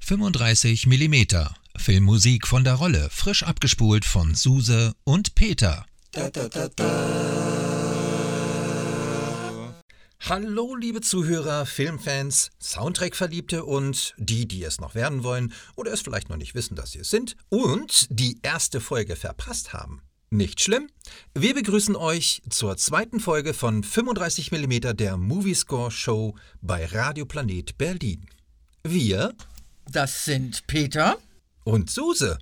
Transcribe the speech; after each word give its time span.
35 0.00 0.86
Millimeter. 0.86 1.54
Filmmusik 1.76 2.46
von 2.46 2.64
der 2.64 2.74
Rolle, 2.74 3.10
frisch 3.10 3.42
abgespult 3.42 4.06
von 4.06 4.34
Suse 4.34 4.94
und 5.04 5.34
Peter. 5.34 5.84
Hallo, 10.20 10.74
liebe 10.76 11.02
Zuhörer, 11.02 11.66
Filmfans, 11.66 12.50
Soundtrack-Verliebte 12.58 13.66
und 13.66 14.14
die, 14.16 14.48
die 14.48 14.64
es 14.64 14.80
noch 14.80 14.94
werden 14.94 15.24
wollen 15.24 15.52
oder 15.76 15.92
es 15.92 16.00
vielleicht 16.00 16.30
noch 16.30 16.38
nicht 16.38 16.54
wissen, 16.54 16.74
dass 16.74 16.92
sie 16.92 17.00
es 17.00 17.10
sind 17.10 17.36
und 17.50 18.06
die 18.08 18.38
erste 18.42 18.80
Folge 18.80 19.14
verpasst 19.14 19.74
haben. 19.74 20.07
Nicht 20.30 20.60
schlimm. 20.60 20.90
Wir 21.34 21.54
begrüßen 21.54 21.96
euch 21.96 22.42
zur 22.50 22.76
zweiten 22.76 23.18
Folge 23.18 23.54
von 23.54 23.82
35 23.82 24.52
mm 24.52 24.94
der 24.94 25.16
Moviescore 25.16 25.90
Show 25.90 26.34
bei 26.60 26.84
Radio 26.84 27.24
Planet 27.24 27.78
Berlin. 27.78 28.26
Wir, 28.84 29.34
Das 29.90 30.26
sind 30.26 30.66
Peter. 30.66 31.16
und 31.64 31.90
Suse. 31.90 32.38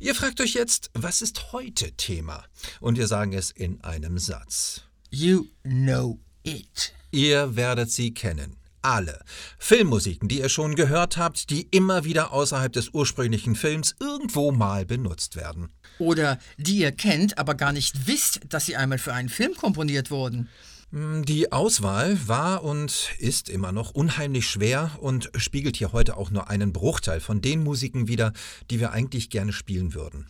Ihr 0.00 0.14
fragt 0.16 0.40
euch 0.40 0.54
jetzt, 0.54 0.90
was 0.92 1.22
ist 1.22 1.52
heute 1.52 1.92
Thema? 1.92 2.44
Und 2.80 2.98
wir 2.98 3.06
sagen 3.06 3.32
es 3.32 3.52
in 3.52 3.80
einem 3.82 4.18
Satz. 4.18 4.82
You 5.10 5.46
know 5.62 6.18
it. 6.42 6.92
Ihr 7.12 7.54
werdet 7.54 7.92
sie 7.92 8.12
kennen. 8.12 8.56
Alle. 8.86 9.18
Filmmusiken, 9.58 10.28
die 10.28 10.38
ihr 10.38 10.48
schon 10.48 10.76
gehört 10.76 11.16
habt, 11.16 11.50
die 11.50 11.66
immer 11.72 12.04
wieder 12.04 12.32
außerhalb 12.32 12.72
des 12.72 12.90
ursprünglichen 12.90 13.56
Films 13.56 13.96
irgendwo 13.98 14.52
mal 14.52 14.86
benutzt 14.86 15.34
werden. 15.34 15.70
Oder 15.98 16.38
die 16.56 16.78
ihr 16.78 16.92
kennt, 16.92 17.36
aber 17.36 17.56
gar 17.56 17.72
nicht 17.72 18.06
wisst, 18.06 18.42
dass 18.48 18.66
sie 18.66 18.76
einmal 18.76 18.98
für 18.98 19.12
einen 19.12 19.28
Film 19.28 19.56
komponiert 19.56 20.12
wurden. 20.12 20.48
Die 20.92 21.50
Auswahl 21.50 22.16
war 22.28 22.62
und 22.62 23.10
ist 23.18 23.48
immer 23.48 23.72
noch 23.72 23.90
unheimlich 23.90 24.48
schwer 24.48 24.92
und 25.00 25.30
spiegelt 25.34 25.76
hier 25.76 25.92
heute 25.92 26.16
auch 26.16 26.30
nur 26.30 26.48
einen 26.48 26.72
Bruchteil 26.72 27.18
von 27.18 27.40
den 27.40 27.64
Musiken 27.64 28.06
wider, 28.06 28.32
die 28.70 28.78
wir 28.78 28.92
eigentlich 28.92 29.30
gerne 29.30 29.52
spielen 29.52 29.94
würden. 29.94 30.26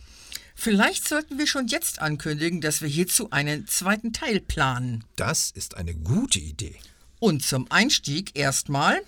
Vielleicht 0.55 1.07
sollten 1.07 1.37
wir 1.37 1.45
schon 1.45 1.67
jetzt 1.67 2.01
ankündigen, 2.01 2.59
dass 2.61 2.81
wir 2.81 2.89
hierzu 2.89 3.29
einen 3.29 3.67
zweiten 3.67 4.13
Teil 4.13 4.39
planen. 4.39 5.03
Das 5.15 5.51
ist 5.51 5.77
eine 5.77 5.93
gute 5.93 6.39
Idee. 6.39 6.75
Und 7.19 7.43
zum 7.43 7.65
Einstieg 7.69 8.37
erstmal 8.37 9.01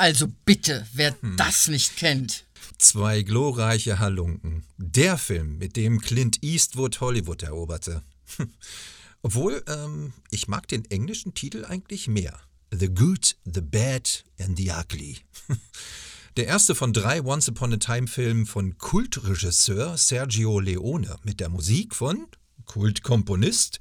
Also 0.00 0.28
bitte, 0.46 0.86
wer 0.94 1.14
das 1.36 1.68
nicht 1.68 1.98
kennt. 1.98 2.46
Zwei 2.78 3.20
glorreiche 3.20 3.98
Halunken. 3.98 4.64
Der 4.78 5.18
Film, 5.18 5.58
mit 5.58 5.76
dem 5.76 6.00
Clint 6.00 6.42
Eastwood 6.42 7.02
Hollywood 7.02 7.42
eroberte. 7.42 8.02
Obwohl, 9.22 9.62
ähm, 9.68 10.14
ich 10.30 10.48
mag 10.48 10.66
den 10.68 10.90
englischen 10.90 11.34
Titel 11.34 11.66
eigentlich 11.66 12.08
mehr. 12.08 12.40
The 12.72 12.88
Good, 12.88 13.34
The 13.44 13.62
Bad 13.62 14.08
and 14.38 14.56
The 14.56 14.70
Ugly. 14.70 15.18
Der 16.36 16.46
erste 16.46 16.76
von 16.76 16.92
drei 16.92 17.20
Once 17.20 17.48
Upon 17.48 17.72
a 17.72 17.78
Time 17.78 18.06
Filmen 18.06 18.46
von 18.46 18.78
Kultregisseur 18.78 19.96
Sergio 19.98 20.60
Leone 20.60 21.16
mit 21.24 21.40
der 21.40 21.48
Musik 21.48 21.96
von 21.96 22.28
Kultkomponist 22.66 23.80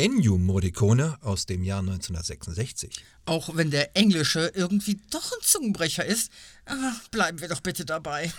Ennio 0.00 0.38
Morricone 0.38 1.18
aus 1.22 1.44
dem 1.46 1.64
Jahr 1.64 1.80
1966. 1.80 3.04
Auch 3.24 3.56
wenn 3.56 3.72
der 3.72 3.96
Englische 3.96 4.52
irgendwie 4.54 5.00
doch 5.10 5.32
ein 5.32 5.42
Zungenbrecher 5.42 6.04
ist, 6.04 6.30
ah, 6.66 6.92
bleiben 7.10 7.40
wir 7.40 7.48
doch 7.48 7.58
bitte 7.60 7.84
dabei. 7.84 8.32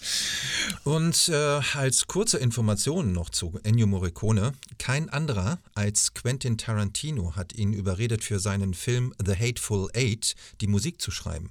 Und 0.84 1.28
äh, 1.28 1.34
als 1.74 2.06
kurze 2.06 2.38
Information 2.38 3.10
noch 3.10 3.30
zu 3.30 3.58
Ennio 3.64 3.88
Morricone, 3.88 4.52
kein 4.78 5.08
anderer 5.08 5.58
als 5.74 6.14
Quentin 6.14 6.56
Tarantino 6.56 7.34
hat 7.34 7.52
ihn 7.52 7.72
überredet, 7.72 8.22
für 8.22 8.38
seinen 8.38 8.72
Film 8.72 9.12
The 9.24 9.34
Hateful 9.34 9.90
Eight 9.92 10.36
die 10.60 10.68
Musik 10.68 11.02
zu 11.02 11.10
schreiben. 11.10 11.50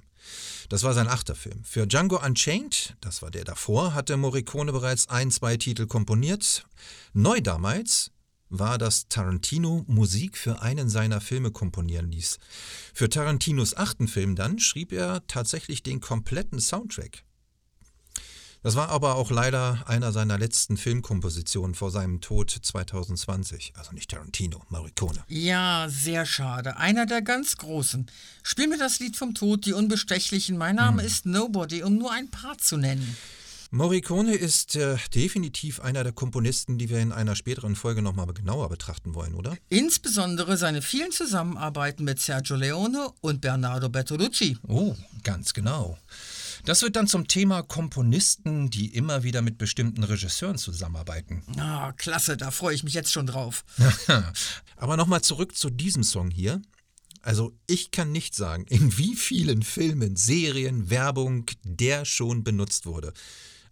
Das 0.70 0.82
war 0.82 0.94
sein 0.94 1.08
achter 1.08 1.34
Film. 1.34 1.62
Für 1.62 1.86
Django 1.86 2.24
Unchained, 2.24 2.96
das 3.02 3.20
war 3.20 3.30
der 3.30 3.44
davor, 3.44 3.92
hatte 3.92 4.16
Morricone 4.16 4.72
bereits 4.72 5.10
ein, 5.10 5.30
zwei 5.30 5.58
Titel 5.58 5.86
komponiert. 5.86 6.66
Neu 7.12 7.42
damals 7.42 8.12
war, 8.58 8.78
dass 8.78 9.08
Tarantino 9.08 9.84
Musik 9.86 10.36
für 10.36 10.62
einen 10.62 10.88
seiner 10.88 11.20
Filme 11.20 11.50
komponieren 11.50 12.10
ließ. 12.10 12.38
Für 12.94 13.08
Tarantinos 13.08 13.76
achten 13.76 14.08
Film 14.08 14.36
dann 14.36 14.58
schrieb 14.58 14.92
er 14.92 15.26
tatsächlich 15.26 15.82
den 15.82 16.00
kompletten 16.00 16.60
Soundtrack. 16.60 17.22
Das 18.66 18.74
war 18.74 18.88
aber 18.88 19.14
auch 19.14 19.30
leider 19.30 19.84
einer 19.86 20.10
seiner 20.10 20.38
letzten 20.38 20.76
Filmkompositionen 20.76 21.76
vor 21.76 21.92
seinem 21.92 22.20
Tod 22.20 22.50
2020. 22.50 23.74
Also 23.76 23.92
nicht 23.92 24.10
Tarantino, 24.10 24.60
Morricone. 24.70 25.22
Ja, 25.28 25.86
sehr 25.88 26.26
schade. 26.26 26.76
Einer 26.76 27.06
der 27.06 27.22
ganz 27.22 27.58
Großen. 27.58 28.06
Spiel 28.42 28.66
mir 28.66 28.76
das 28.78 28.98
Lied 28.98 29.16
vom 29.16 29.34
Tod, 29.34 29.66
die 29.66 29.72
Unbestechlichen. 29.72 30.58
Mein 30.58 30.74
Name 30.74 31.04
ist 31.04 31.26
Nobody, 31.26 31.84
um 31.84 31.96
nur 31.96 32.10
ein 32.10 32.28
paar 32.28 32.58
zu 32.58 32.76
nennen. 32.76 33.16
Morricone 33.70 34.34
ist 34.34 34.76
äh, 34.76 34.96
definitiv 35.14 35.80
einer 35.80 36.04
der 36.04 36.12
Komponisten, 36.12 36.78
die 36.78 36.88
wir 36.88 37.00
in 37.00 37.12
einer 37.12 37.34
späteren 37.34 37.74
Folge 37.74 38.00
nochmal 38.00 38.26
genauer 38.26 38.68
betrachten 38.68 39.14
wollen, 39.14 39.34
oder? 39.34 39.56
Insbesondere 39.68 40.56
seine 40.56 40.82
vielen 40.82 41.10
Zusammenarbeiten 41.10 42.04
mit 42.04 42.20
Sergio 42.20 42.56
Leone 42.56 43.10
und 43.20 43.40
Bernardo 43.40 43.88
Bertolucci. 43.88 44.56
Oh, 44.68 44.94
ganz 45.24 45.52
genau. 45.52 45.98
Das 46.64 46.82
wird 46.82 46.96
dann 46.96 47.08
zum 47.08 47.28
Thema 47.28 47.62
Komponisten, 47.62 48.70
die 48.70 48.94
immer 48.94 49.22
wieder 49.22 49.42
mit 49.42 49.58
bestimmten 49.58 50.04
Regisseuren 50.04 50.58
zusammenarbeiten. 50.58 51.42
Ah, 51.58 51.92
klasse, 51.92 52.36
da 52.36 52.50
freue 52.50 52.74
ich 52.74 52.84
mich 52.84 52.94
jetzt 52.94 53.12
schon 53.12 53.26
drauf. 53.26 53.64
Aber 54.76 54.96
nochmal 54.96 55.22
zurück 55.22 55.56
zu 55.56 55.70
diesem 55.70 56.02
Song 56.02 56.30
hier. 56.30 56.62
Also 57.22 57.52
ich 57.66 57.90
kann 57.90 58.12
nicht 58.12 58.36
sagen, 58.36 58.66
in 58.68 58.96
wie 58.98 59.16
vielen 59.16 59.62
Filmen, 59.62 60.14
Serien, 60.14 60.90
Werbung 60.90 61.46
der 61.64 62.04
schon 62.04 62.44
benutzt 62.44 62.86
wurde. 62.86 63.12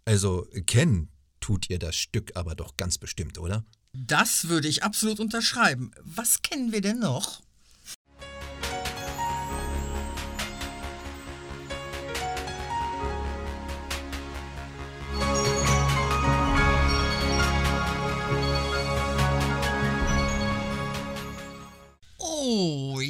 Also 0.05 0.47
kennen 0.67 1.09
tut 1.41 1.71
ihr 1.71 1.79
das 1.79 1.97
Stück 1.97 2.33
aber 2.37 2.55
doch 2.55 2.77
ganz 2.77 2.99
bestimmt, 2.99 3.39
oder? 3.39 3.65
Das 3.93 4.49
würde 4.49 4.69
ich 4.69 4.83
absolut 4.83 5.21
unterschreiben. 5.21 5.93
Was 6.03 6.43
kennen 6.43 6.73
wir 6.73 6.81
denn 6.81 6.99
noch? 6.99 7.43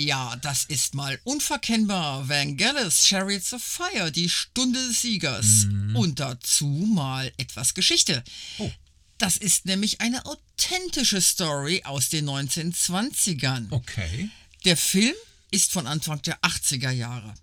Ja, 0.04 0.36
das 0.36 0.64
ist 0.64 0.94
mal 0.94 1.18
unverkennbar. 1.24 2.28
Vangelis, 2.28 3.06
Chariots 3.06 3.52
of 3.52 3.62
Fire, 3.62 4.12
die 4.12 4.28
Stunde 4.28 4.78
des 4.86 5.02
Siegers. 5.02 5.66
Und 5.94 6.20
dazu 6.20 6.66
mal 6.66 7.32
etwas 7.36 7.74
Geschichte. 7.74 8.22
Das 9.18 9.36
ist 9.36 9.64
nämlich 9.66 10.00
eine 10.00 10.24
authentische 10.26 11.20
Story 11.20 11.82
aus 11.84 12.08
den 12.08 12.28
1920ern. 12.28 13.68
Okay. 13.70 14.28
Der 14.64 14.76
Film 14.76 15.14
ist 15.50 15.72
von 15.72 15.86
Anfang 15.86 16.20
der 16.22 16.38
80er 16.40 16.90
Jahre. 16.90 17.34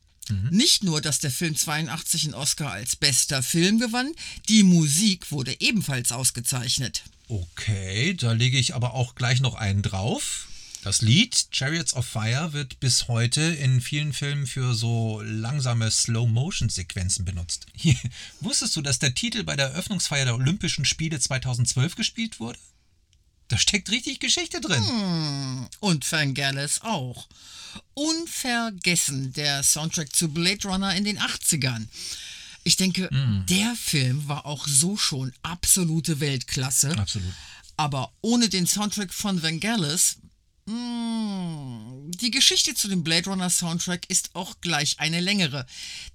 Nicht 0.49 0.83
nur, 0.83 1.01
dass 1.01 1.19
der 1.19 1.31
Film 1.31 1.55
82 1.55 2.25
einen 2.25 2.33
Oscar 2.35 2.71
als 2.71 2.95
bester 2.95 3.43
Film 3.43 3.79
gewann, 3.79 4.13
die 4.47 4.63
Musik 4.63 5.31
wurde 5.31 5.59
ebenfalls 5.59 6.11
ausgezeichnet. 6.11 7.03
Okay, 7.27 8.13
da 8.13 8.31
lege 8.31 8.57
ich 8.57 8.73
aber 8.73 8.93
auch 8.93 9.15
gleich 9.15 9.41
noch 9.41 9.55
einen 9.55 9.81
drauf. 9.81 10.47
Das 10.83 11.01
Lied 11.01 11.47
Chariots 11.51 11.93
of 11.93 12.07
Fire 12.07 12.53
wird 12.53 12.79
bis 12.79 13.07
heute 13.07 13.41
in 13.41 13.81
vielen 13.81 14.13
Filmen 14.13 14.47
für 14.47 14.73
so 14.73 15.21
langsame 15.21 15.91
Slow-Motion-Sequenzen 15.91 17.23
benutzt. 17.23 17.67
Wusstest 18.39 18.75
du, 18.75 18.81
dass 18.81 18.97
der 18.97 19.13
Titel 19.13 19.43
bei 19.43 19.55
der 19.55 19.67
Eröffnungsfeier 19.67 20.25
der 20.25 20.35
Olympischen 20.35 20.85
Spiele 20.85 21.19
2012 21.19 21.95
gespielt 21.95 22.39
wurde? 22.39 22.57
Da 23.47 23.59
steckt 23.59 23.91
richtig 23.91 24.19
Geschichte 24.19 24.59
drin. 24.59 25.67
Und 25.81 26.11
Vangelis 26.11 26.81
auch. 26.81 27.27
Unvergessen 27.93 29.33
der 29.33 29.61
Soundtrack 29.61 30.15
zu 30.15 30.29
Blade 30.29 30.67
Runner 30.67 30.95
in 30.95 31.03
den 31.03 31.19
80ern. 31.19 31.87
Ich 32.63 32.77
denke, 32.77 33.09
der 33.49 33.75
Film 33.75 34.27
war 34.27 34.45
auch 34.45 34.67
so 34.67 34.97
schon 34.97 35.31
absolute 35.43 36.19
Weltklasse. 36.19 36.97
Absolut. 36.97 37.33
Aber 37.77 38.11
ohne 38.21 38.49
den 38.49 38.67
Soundtrack 38.67 39.13
von 39.13 39.43
Vangelis, 39.43 40.17
die 40.67 42.31
Geschichte 42.31 42.75
zu 42.75 42.87
dem 42.87 43.03
Blade 43.03 43.29
Runner 43.29 43.49
Soundtrack 43.49 44.09
ist 44.09 44.35
auch 44.35 44.55
gleich 44.61 44.99
eine 44.99 45.19
längere. 45.19 45.65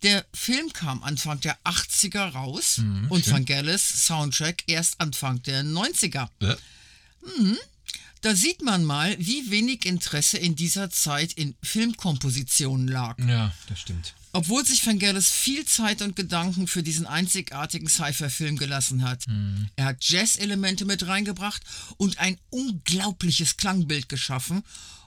Der 0.02 0.24
Film 0.32 0.72
kam 0.72 1.02
Anfang 1.02 1.40
der 1.40 1.58
80er 1.64 2.32
raus 2.32 2.78
und 3.08 3.30
Vangelis 3.30 4.06
Soundtrack 4.06 4.64
erst 4.66 5.00
Anfang 5.00 5.42
der 5.42 5.64
90er. 5.64 6.28
Ja. 6.40 6.56
Da 8.22 8.34
sieht 8.34 8.62
man 8.62 8.84
mal, 8.84 9.16
wie 9.18 9.50
wenig 9.50 9.84
Interesse 9.84 10.38
in 10.38 10.56
dieser 10.56 10.90
Zeit 10.90 11.32
in 11.34 11.54
Filmkompositionen 11.62 12.88
lag. 12.88 13.18
Ja, 13.18 13.54
das 13.68 13.80
stimmt. 13.80 14.14
Obwohl 14.36 14.66
sich 14.66 14.86
Vangelis 14.86 15.30
viel 15.30 15.64
Zeit 15.64 16.02
und 16.02 16.14
Gedanken 16.14 16.66
für 16.66 16.82
diesen 16.82 17.06
einzigartigen 17.06 17.88
Sci-Fi-Film 17.88 18.58
gelassen 18.58 19.02
hat. 19.02 19.26
Mhm. 19.26 19.70
Er 19.76 19.86
hat 19.86 20.04
Jazz-Elemente 20.04 20.84
mit 20.84 21.06
reingebracht 21.06 21.62
und 21.96 22.18
ein 22.18 22.38
unglaubliches 22.50 23.56
Klangbild 23.56 24.10
geschaffen 24.10 24.62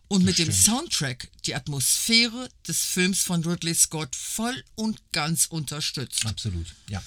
und 0.07 0.25
mit 0.25 0.39
dem 0.39 0.51
Soundtrack 0.51 1.29
die 1.45 1.53
Atmosphäre 1.53 2.49
des 2.67 2.83
Films 2.85 3.21
von 3.21 3.43
Ridley 3.43 3.75
Scott 3.75 4.15
voll 4.15 4.63
und 4.73 4.99
ganz 5.11 5.45
unterstützt. 5.45 6.25
Absolut, 6.25 6.65
ja. 6.89 7.03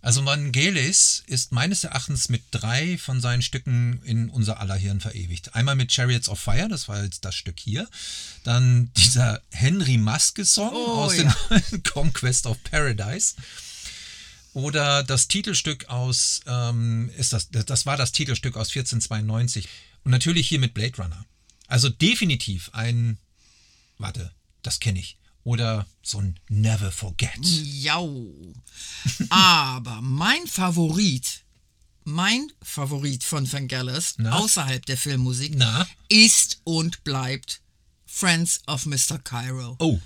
Also 0.00 0.24
Vangelis 0.24 1.24
ist 1.26 1.50
meines 1.52 1.82
Erachtens 1.84 2.28
mit 2.28 2.42
drei 2.52 2.98
von 2.98 3.20
seinen 3.20 3.42
Stücken 3.42 4.00
in 4.04 4.30
unser 4.30 4.60
aller 4.60 4.76
Hirn 4.76 5.00
verewigt. 5.00 5.54
Einmal 5.54 5.74
mit 5.74 5.92
Chariots 5.92 6.28
of 6.28 6.38
Fire, 6.38 6.68
das 6.68 6.88
war 6.88 7.02
jetzt 7.02 7.24
das 7.24 7.34
Stück 7.34 7.58
hier. 7.58 7.88
Dann 8.44 8.92
dieser 8.94 9.42
Henry 9.50 9.98
Maske-Song 9.98 10.70
Oh, 10.72 11.02
aus 11.02 11.16
ja. 11.16 11.34
dem 11.50 11.82
Conquest 11.92 12.46
of 12.46 12.62
Paradise. 12.62 13.34
Oder 14.52 15.02
das 15.02 15.28
Titelstück 15.28 15.88
aus, 15.88 16.40
ähm, 16.46 17.10
ist 17.16 17.32
das, 17.32 17.48
das 17.50 17.84
war 17.86 17.96
das 17.96 18.12
Titelstück 18.12 18.56
aus 18.56 18.68
1492. 18.68 19.68
Und 20.04 20.12
natürlich 20.12 20.48
hier 20.48 20.58
mit 20.60 20.74
Blade 20.74 20.96
Runner. 20.96 21.24
Also 21.66 21.88
definitiv 21.88 22.70
ein, 22.72 23.18
warte, 23.98 24.32
das 24.62 24.80
kenne 24.80 25.00
ich. 25.00 25.18
Oder 25.44 25.86
so 26.02 26.18
ein 26.18 26.38
Never 26.48 26.90
Forget. 26.92 27.38
Jau. 27.42 28.26
Aber 29.30 30.00
mein 30.02 30.46
Favorit, 30.46 31.42
mein 32.04 32.50
Favorit 32.62 33.24
von 33.24 33.50
Vangelis 33.50 34.14
Na? 34.18 34.36
außerhalb 34.38 34.84
der 34.86 34.96
Filmmusik 34.98 35.54
Na? 35.56 35.86
ist 36.08 36.60
und 36.64 37.02
bleibt 37.04 37.60
Friends 38.06 38.60
of 38.66 38.84
Mr. 38.86 39.18
Cairo. 39.22 39.76
Oh, 39.78 40.00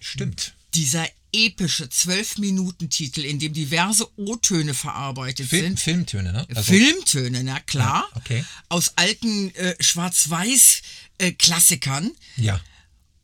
stimmt. 0.00 0.54
Dieser 0.74 1.06
epische 1.32 1.84
12-Minuten-Titel, 1.84 3.20
in 3.24 3.38
dem 3.38 3.52
diverse 3.52 4.08
O-Töne 4.16 4.72
verarbeitet 4.74 5.48
Film, 5.48 5.64
sind. 5.66 5.78
Filmtöne, 5.80 6.32
ne? 6.32 6.46
Also- 6.54 6.72
Filmtöne, 6.72 7.44
na 7.44 7.60
klar. 7.60 8.08
Ja, 8.12 8.16
okay. 8.20 8.44
Aus 8.70 8.92
alten 8.96 9.54
äh, 9.54 9.76
Schwarz-Weiß-Klassikern. 9.78 12.10
Ja. 12.36 12.60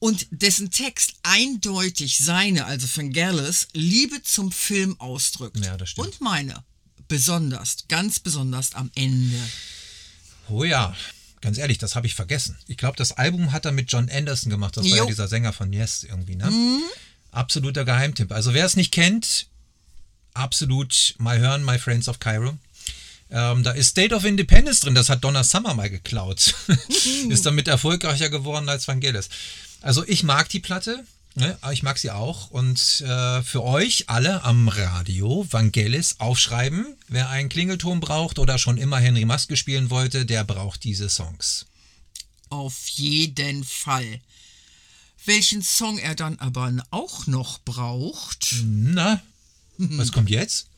Und 0.04 0.26
dessen 0.30 0.70
Text 0.70 1.14
eindeutig 1.22 2.18
seine, 2.18 2.66
also 2.66 2.86
Vangelis, 2.94 3.68
Liebe 3.72 4.22
zum 4.22 4.52
Film 4.52 5.00
ausdrückt. 5.00 5.64
Ja, 5.64 5.78
das 5.78 5.88
stimmt. 5.88 6.08
Und 6.08 6.20
meine. 6.20 6.62
Besonders, 7.08 7.88
ganz 7.88 8.20
besonders 8.20 8.74
am 8.74 8.90
Ende. 8.96 9.38
Oh 10.50 10.62
ja, 10.62 10.94
ganz 11.40 11.56
ehrlich, 11.56 11.78
das 11.78 11.96
habe 11.96 12.06
ich 12.06 12.14
vergessen. 12.14 12.54
Ich 12.66 12.76
glaube, 12.76 12.98
das 12.98 13.12
Album 13.12 13.52
hat 13.52 13.64
er 13.64 13.72
mit 13.72 13.90
John 13.90 14.10
Anderson 14.10 14.50
gemacht. 14.50 14.76
Das 14.76 14.84
war 14.84 14.90
ja 14.90 14.96
Jo. 14.98 15.04
Mhm. 15.04 15.08
dieser 15.08 15.26
Sänger 15.26 15.54
von 15.54 15.72
Yes 15.72 16.04
irgendwie, 16.04 16.36
ne? 16.36 16.52
Absoluter 17.30 17.86
Geheimtipp. 17.86 18.30
Also 18.30 18.52
wer 18.52 18.66
es 18.66 18.76
nicht 18.76 18.92
kennt, 18.92 19.46
absolut 20.34 21.14
mal 21.16 21.38
hören, 21.38 21.64
My 21.64 21.78
Friends 21.78 22.08
of 22.08 22.18
Cairo. 22.18 22.58
Ähm, 23.30 23.62
da 23.62 23.70
ist 23.70 23.88
State 23.88 24.14
of 24.14 24.26
Independence 24.26 24.80
drin, 24.80 24.94
das 24.94 25.08
hat 25.08 25.24
Donna 25.24 25.44
Summer 25.44 25.72
mal 25.72 25.88
geklaut. 25.88 26.54
ist 27.30 27.46
damit 27.46 27.68
erfolgreicher 27.68 28.28
geworden 28.28 28.68
als 28.68 28.86
Vangelis. 28.86 29.30
Also 29.84 30.02
ich 30.06 30.22
mag 30.22 30.48
die 30.48 30.60
Platte, 30.60 31.04
ne? 31.34 31.58
aber 31.60 31.75
ich 31.75 31.82
mag 31.82 31.98
sie 31.98 32.10
auch. 32.10 32.50
Und 32.50 33.02
äh, 33.02 33.42
für 33.42 33.62
euch 33.62 34.08
alle 34.08 34.42
am 34.42 34.69
Radio 34.69 35.46
Vangelis 35.50 36.16
aufschreiben. 36.20 36.96
Wer 37.08 37.28
einen 37.28 37.50
Klingelton 37.50 38.00
braucht 38.00 38.38
oder 38.38 38.56
schon 38.56 38.78
immer 38.78 38.98
Henry 38.98 39.26
Maske 39.26 39.58
spielen 39.58 39.90
wollte, 39.90 40.25
der 40.25 40.42
braucht 40.42 40.84
diese 40.84 41.10
Songs. 41.10 41.66
Auf 42.48 42.88
jeden 42.88 43.62
Fall. 43.62 44.22
Welchen 45.26 45.60
Song 45.60 45.98
er 45.98 46.14
dann 46.14 46.38
aber 46.38 46.72
auch 46.90 47.26
noch 47.26 47.58
braucht. 47.58 48.54
Na, 48.64 49.20
was 49.76 50.12
kommt 50.12 50.30
jetzt? 50.30 50.69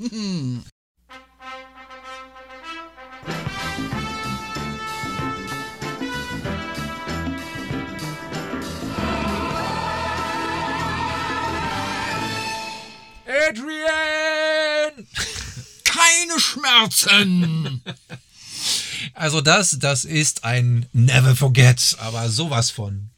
Adrian! 13.48 15.06
Keine 15.84 16.40
Schmerzen! 16.40 17.82
Also 19.14 19.40
das, 19.40 19.78
das 19.78 20.04
ist 20.04 20.44
ein 20.44 20.86
Never 20.92 21.36
Forget, 21.36 21.96
aber 22.00 22.28
sowas 22.28 22.70
von. 22.70 23.10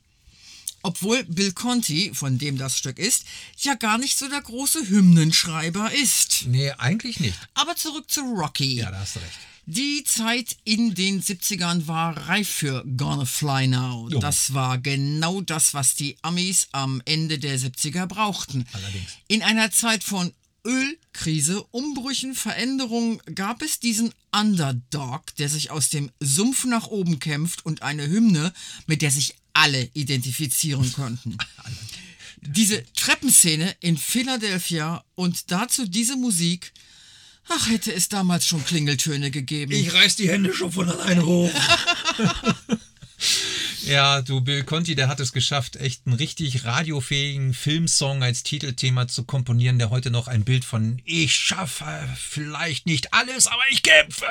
Obwohl 0.83 1.25
Bill 1.25 1.53
Conti, 1.53 2.13
von 2.15 2.39
dem 2.39 2.57
das 2.59 2.79
Stück 2.79 2.99
ist, 2.99 3.25
ja 3.59 3.75
gar 3.75 3.99
nicht 3.99 4.19
so 4.19 4.29
der 4.29 4.41
große 4.41 4.89
Hymnenschreiber 4.89 5.93
ist. 5.93 6.45
Nee, 6.47 6.71
eigentlich 6.73 7.21
nicht. 7.21 7.39
Aber 7.55 7.75
zurück 7.75 8.11
zu 8.11 8.21
Rocky. 8.21 8.77
Ja, 8.77 8.91
da 8.91 9.01
hast 9.01 9.17
du 9.17 9.21
recht. 9.21 9.39
Die 9.71 10.03
Zeit 10.03 10.57
in 10.65 10.95
den 10.95 11.23
70ern 11.23 11.87
war 11.87 12.17
reif 12.17 12.49
für 12.49 12.83
Gonna 12.97 13.27
Fly 13.27 13.67
Now. 13.69 14.09
Jo. 14.09 14.19
Das 14.19 14.55
war 14.55 14.79
genau 14.79 15.43
das, 15.43 15.75
was 15.75 15.95
die 15.95 16.17
Amis 16.23 16.69
am 16.73 17.03
Ende 17.05 17.39
der 17.39 17.61
70er 17.61 18.07
brauchten. 18.07 18.65
Allerdings. 18.73 19.11
In 19.27 19.43
einer 19.43 19.71
Zeit 19.71 20.05
von 20.05 20.33
Ölkrise, 20.65 21.63
Umbrüchen, 21.65 22.35
Veränderungen 22.35 23.21
gab 23.35 23.61
es 23.61 23.79
diesen 23.79 24.11
Underdog, 24.33 25.37
der 25.37 25.51
sich 25.51 25.71
aus 25.71 25.91
dem 25.91 26.11
Sumpf 26.19 26.65
nach 26.65 26.87
oben 26.87 27.19
kämpft 27.19 27.67
und 27.67 27.83
eine 27.83 28.09
Hymne, 28.09 28.55
mit 28.87 29.03
der 29.03 29.11
sich 29.11 29.35
alle 29.53 29.91
identifizieren 29.93 30.91
konnten. 30.95 31.37
Diese 32.41 32.91
Treppenszene 32.95 33.77
in 33.81 33.99
Philadelphia 33.99 35.05
und 35.15 35.51
dazu 35.51 35.87
diese 35.87 36.17
Musik. 36.17 36.73
Ach, 37.49 37.69
hätte 37.69 37.93
es 37.93 38.09
damals 38.09 38.47
schon 38.47 38.65
Klingeltöne 38.65 39.31
gegeben. 39.31 39.73
reiß 39.95 40.17
die 40.17 40.29
Hände 40.29 40.53
schon 40.53 40.73
von 40.73 40.89
alleine 40.89 41.25
hoch. 41.25 41.51
ja, 43.87 44.21
du, 44.23 44.41
Bill 44.41 44.65
Conti, 44.65 44.95
der 44.95 45.09
hat 45.09 45.21
es 45.21 45.33
geschafft, 45.33 45.77
echt 45.77 46.07
einen 46.07 46.17
richtig 46.17 46.65
radiofähigen 46.65 47.55
Filmsong 47.55 48.23
als 48.23 48.43
Titelthema 48.43 49.09
zu 49.09 49.25
komponieren, 49.25 49.79
der 49.79 49.91
heute 49.91 50.11
noch 50.11 50.29
ein 50.29 50.45
Bild 50.45 50.65
von 50.65 51.01
Ich 51.05 51.35
schaffe 51.35 51.87
vielleicht 52.17 52.87
nicht 52.87 53.15
alles, 53.15 53.47
aber 53.47 53.63
ich 53.71 53.83
kämpfe 53.83 54.27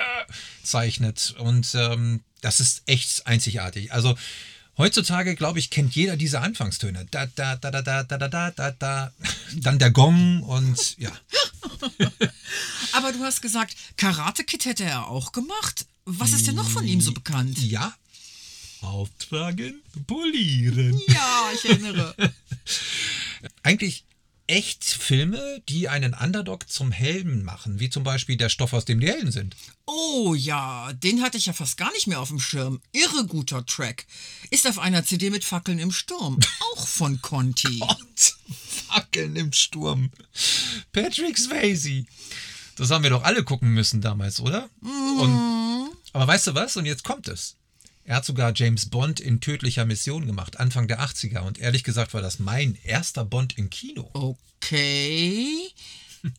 zeichnet. 0.63 1.35
Und 1.39 1.73
ähm, 1.75 2.21
das 2.41 2.59
ist 2.59 2.83
echt 2.85 3.25
einzigartig. 3.25 3.91
Also 3.93 4.15
heutzutage, 4.77 5.35
glaube 5.35 5.59
ich, 5.59 5.69
kennt 5.69 5.95
jeder 5.95 6.17
diese 6.17 6.41
Anfangstöne. 6.41 7.07
Da, 7.11 7.25
da, 7.27 7.55
da, 7.55 7.71
da, 7.71 7.81
da, 7.81 8.03
da, 8.03 8.17
da, 8.17 8.27
da, 8.27 8.51
da, 8.51 8.71
da. 8.71 9.11
Dann 9.55 9.79
der 9.79 9.91
Gong 9.91 10.43
und 10.43 10.97
ja. 10.97 11.11
Aber 12.93 13.11
du 13.11 13.19
hast 13.23 13.41
gesagt, 13.41 13.75
Karate 13.97 14.43
Kid 14.43 14.65
hätte 14.65 14.83
er 14.83 15.07
auch 15.07 15.31
gemacht. 15.31 15.85
Was 16.05 16.31
ist 16.31 16.47
denn 16.47 16.55
noch 16.55 16.69
von 16.69 16.87
ihm 16.87 17.01
so 17.01 17.11
bekannt? 17.11 17.57
Ja. 17.59 17.93
Auftragen, 18.81 19.81
polieren. 20.05 20.99
Ja, 21.07 21.49
ich 21.53 21.69
erinnere. 21.69 22.15
eigentlich 23.63 24.05
echt 24.47 24.83
Filme, 24.83 25.61
die 25.67 25.89
einen 25.89 26.13
Underdog 26.13 26.69
zum 26.69 26.91
Helden 26.91 27.43
machen, 27.43 27.79
wie 27.79 27.89
zum 27.89 28.03
Beispiel 28.03 28.37
der 28.37 28.49
Stoff, 28.49 28.73
aus 28.73 28.85
dem 28.85 28.99
die 28.99 29.07
Helden 29.07 29.31
sind. 29.31 29.55
Oh 29.85 30.33
ja, 30.35 30.91
den 30.93 31.21
hatte 31.21 31.37
ich 31.37 31.45
ja 31.45 31.53
fast 31.53 31.77
gar 31.77 31.91
nicht 31.91 32.07
mehr 32.07 32.19
auf 32.19 32.29
dem 32.29 32.39
Schirm. 32.39 32.81
Irre 32.93 33.25
guter 33.25 33.65
Track. 33.65 34.05
Ist 34.49 34.67
auf 34.67 34.79
einer 34.79 35.03
CD 35.03 35.29
mit 35.29 35.43
Fackeln 35.43 35.79
im 35.79 35.91
Sturm. 35.91 36.39
Auch 36.73 36.87
von 36.87 37.21
Conti. 37.21 37.81
Und 37.81 38.37
Fackeln 38.87 39.35
im 39.35 39.51
Sturm. 39.53 40.11
Patrick 40.93 41.37
Swayze. 41.37 42.05
Das 42.77 42.89
haben 42.91 43.03
wir 43.03 43.09
doch 43.09 43.23
alle 43.23 43.43
gucken 43.43 43.73
müssen 43.73 44.01
damals, 44.01 44.39
oder? 44.39 44.69
Und, 44.81 45.89
aber 46.13 46.27
weißt 46.27 46.47
du 46.47 46.55
was? 46.55 46.77
Und 46.77 46.85
jetzt 46.85 47.03
kommt 47.03 47.27
es. 47.27 47.57
Er 48.07 48.15
hat 48.15 48.25
sogar 48.25 48.53
James 48.55 48.85
Bond 48.85 49.19
in 49.19 49.41
tödlicher 49.41 49.85
Mission 49.85 50.25
gemacht, 50.25 50.61
Anfang 50.61 50.87
der 50.87 51.01
80er. 51.01 51.41
Und 51.41 51.59
ehrlich 51.59 51.83
gesagt 51.83 52.13
war 52.13 52.21
das 52.21 52.39
mein 52.39 52.77
erster 52.85 53.25
Bond 53.25 53.57
im 53.57 53.69
Kino. 53.69 54.09
Okay. 54.13 55.69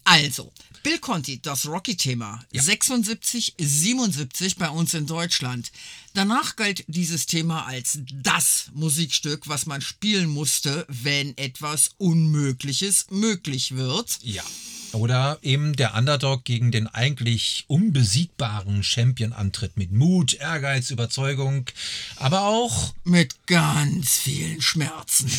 Also, 0.03 0.51
Bill 0.83 0.99
Conti, 0.99 1.43
das 1.43 1.67
Rocky-Thema. 1.67 2.43
76, 2.53 3.55
77 3.59 4.57
bei 4.57 4.71
uns 4.71 4.95
in 4.95 5.07
Deutschland. 5.07 5.71
Danach 6.15 6.57
galt 6.57 6.85
dieses 6.89 7.27
Thema 7.27 7.67
als 7.67 7.99
das 8.15 8.71
Musikstück, 8.73 9.47
was 9.47 9.67
man 9.67 9.83
spielen 9.83 10.31
musste, 10.31 10.87
wenn 10.89 11.37
etwas 11.37 11.91
Unmögliches 11.99 13.09
möglich 13.11 13.77
wird. 13.77 14.19
Ja. 14.23 14.43
Oder 14.93 15.39
eben 15.43 15.77
der 15.77 15.95
Underdog 15.95 16.45
gegen 16.45 16.71
den 16.71 16.87
eigentlich 16.87 17.65
unbesiegbaren 17.69 18.83
Champion 18.83 19.33
antritt. 19.33 19.77
Mit 19.77 19.93
Mut, 19.93 20.35
Ehrgeiz, 20.35 20.91
Überzeugung, 20.91 21.67
aber 22.17 22.43
auch 22.43 22.95
mit 23.05 23.47
ganz 23.47 24.17
vielen 24.17 24.63
Schmerzen. 24.63 25.31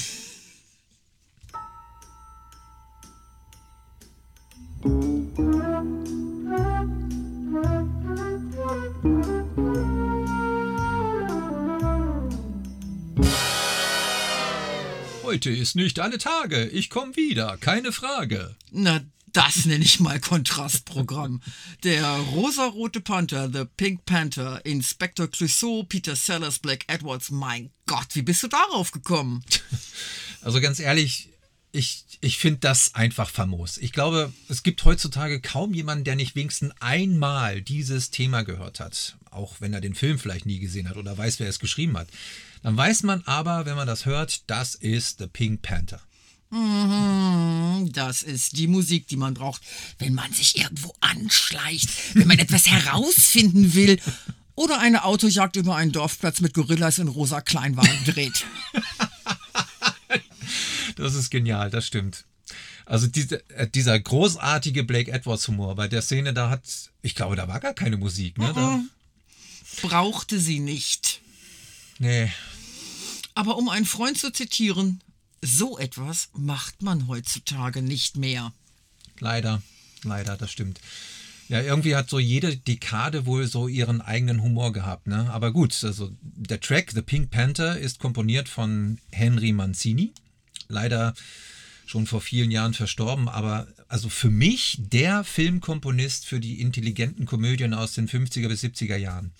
Heute 15.24 15.51
ist 15.51 15.75
nicht 15.75 16.00
alle 16.00 16.18
Tage. 16.18 16.68
Ich 16.68 16.89
komme 16.89 17.15
wieder, 17.15 17.58
keine 17.58 17.91
Frage. 17.91 18.56
Na 18.72 19.01
das 19.34 19.66
nenne 19.66 19.84
ich 19.84 20.00
mal 20.00 20.20
Kontrastprogramm. 20.20 21.42
Der 21.84 22.06
rosarote 22.06 23.02
Panther, 23.02 23.50
The 23.52 23.66
Pink 23.78 24.06
Panther, 24.06 24.66
Inspector 24.66 25.28
Clouseau, 25.28 25.84
Peter 25.84 26.16
Sellers, 26.16 26.60
Black 26.60 26.86
Edwards. 26.88 27.32
Mein 27.32 27.72
Gott, 27.86 28.08
wie 28.14 28.22
bist 28.22 28.44
du 28.44 28.48
darauf 28.48 28.92
gekommen? 28.92 29.44
Also 30.42 30.62
ganz 30.62 30.80
ehrlich, 30.80 31.28
ich, 31.72 32.06
ich 32.22 32.38
finde 32.38 32.60
das 32.62 32.96
einfach 32.96 33.30
famos. 33.30 33.78
Ich 33.78 33.92
glaube, 33.92 34.34
es 34.48 34.64
gibt 34.64 34.84
heutzutage 34.86 35.42
kaum 35.42 35.74
jemanden, 35.74 36.04
der 36.04 36.16
nicht 36.16 36.36
wenigstens 36.36 36.74
einmal 36.80 37.62
dieses 37.62 38.10
Thema 38.10 38.44
gehört 38.44 38.80
hat. 38.80 39.18
Auch 39.32 39.58
wenn 39.60 39.74
er 39.74 39.82
den 39.82 39.96
Film 39.96 40.18
vielleicht 40.18 40.46
nie 40.46 40.60
gesehen 40.60 40.90
hat 40.90 40.98
oder 40.98 41.18
weiß, 41.18 41.40
wer 41.40 41.50
es 41.50 41.60
geschrieben 41.60 41.98
hat. 41.98 42.08
Dann 42.64 42.76
weiß 42.76 43.04
man 43.04 43.22
aber, 43.24 43.66
wenn 43.66 43.76
man 43.76 43.88
das 43.88 44.06
hört, 44.06 44.50
das 44.50 44.76
ist 44.76 45.20
The 45.20 45.28
Pink 45.28 45.62
Panther. 45.62 46.02
Mhm, 46.51 47.91
das 47.94 48.24
ist 48.24 48.58
die 48.58 48.68
Musik, 48.68 49.08
die 49.08 49.18
man 49.18 49.34
braucht, 49.36 49.62
wenn 50.00 50.13
man 50.13 50.32
sich 50.34 50.58
irgendwo 50.58 50.94
anschleicht, 51.00 51.89
wenn 52.15 52.27
man 52.27 52.39
etwas 52.39 52.68
herausfinden 52.68 53.74
will 53.75 54.00
oder 54.56 54.79
eine 54.79 55.03
Autojagd 55.03 55.56
über 55.58 55.75
einen 55.75 55.91
Dorfplatz 55.91 56.41
mit 56.41 56.53
Gorillas 56.53 56.98
in 57.00 57.08
rosa 57.08 57.41
Kleinwagen 57.41 58.03
dreht. 58.06 58.46
Das 60.96 61.13
ist 61.15 61.29
genial, 61.29 61.70
das 61.70 61.86
stimmt. 61.88 62.25
Also 62.86 63.08
diese, 63.08 63.48
äh, 63.51 63.68
dieser 63.70 64.00
großartige 64.00 64.84
Blake 64.84 65.12
Edwards 65.12 65.48
Humor 65.48 65.75
bei 65.75 65.88
der 65.88 66.01
Szene, 66.01 66.34
da 66.34 66.50
hat, 66.50 66.63
ich 67.03 67.13
glaube, 67.15 67.36
da 67.36 67.48
war 67.48 67.60
gar 67.60 67.74
keine 67.74 67.98
Musik, 67.98 68.38
ne? 68.38 68.51
Da, 68.53 68.82
Brauchte 69.82 70.39
sie 70.39 70.60
nicht. 70.60 71.22
nee, 72.00 72.32
Aber 73.36 73.56
um 73.58 73.70
einen 73.70 73.86
Freund 73.86 74.18
zu 74.18 74.32
zitieren, 74.34 75.00
so 75.41 75.77
etwas 75.77 76.29
macht 76.34 76.81
man 76.81 77.08
heutzutage 77.08 77.81
nicht 77.81 78.17
mehr. 78.17 78.53
leider, 79.19 79.62
leider, 80.03 80.38
das 80.38 80.51
stimmt. 80.51 80.79
Ja, 81.50 81.62
irgendwie 81.62 81.96
hat 81.96 82.10
so 82.12 82.19
jede 82.19 82.55
Dekade 82.55 83.25
wohl 83.25 83.48
so 83.48 83.67
ihren 83.67 84.01
eigenen 84.01 84.43
Humor 84.43 84.72
gehabt, 84.72 85.08
ne? 85.08 85.31
Aber 85.31 85.51
gut, 85.51 85.84
also 85.84 86.12
der 86.22 86.60
Track 86.60 86.91
The 86.93 87.01
Pink 87.01 87.31
Panther 87.31 87.79
ist 87.79 87.98
komponiert 87.98 88.48
von 88.48 89.00
Henry 89.12 89.51
Mancini. 89.51 90.13
Leider 90.67 91.15
schon 91.88 92.05
vor 92.05 92.22
vielen 92.22 92.51
Jahren 92.51 92.75
verstorben, 92.75 93.27
aber 93.27 93.67
also 93.88 94.10
für 94.10 94.29
mich 94.29 94.77
der 94.79 95.24
Filmkomponist 95.24 96.27
für 96.27 96.39
die 96.39 96.62
intelligenten 96.62 97.25
Komödien 97.25 97.74
aus 97.74 97.93
den 97.93 98.08
50er 98.08 98.48
bis 98.48 98.63
70er 98.63 98.98
Jahren. 98.98 99.31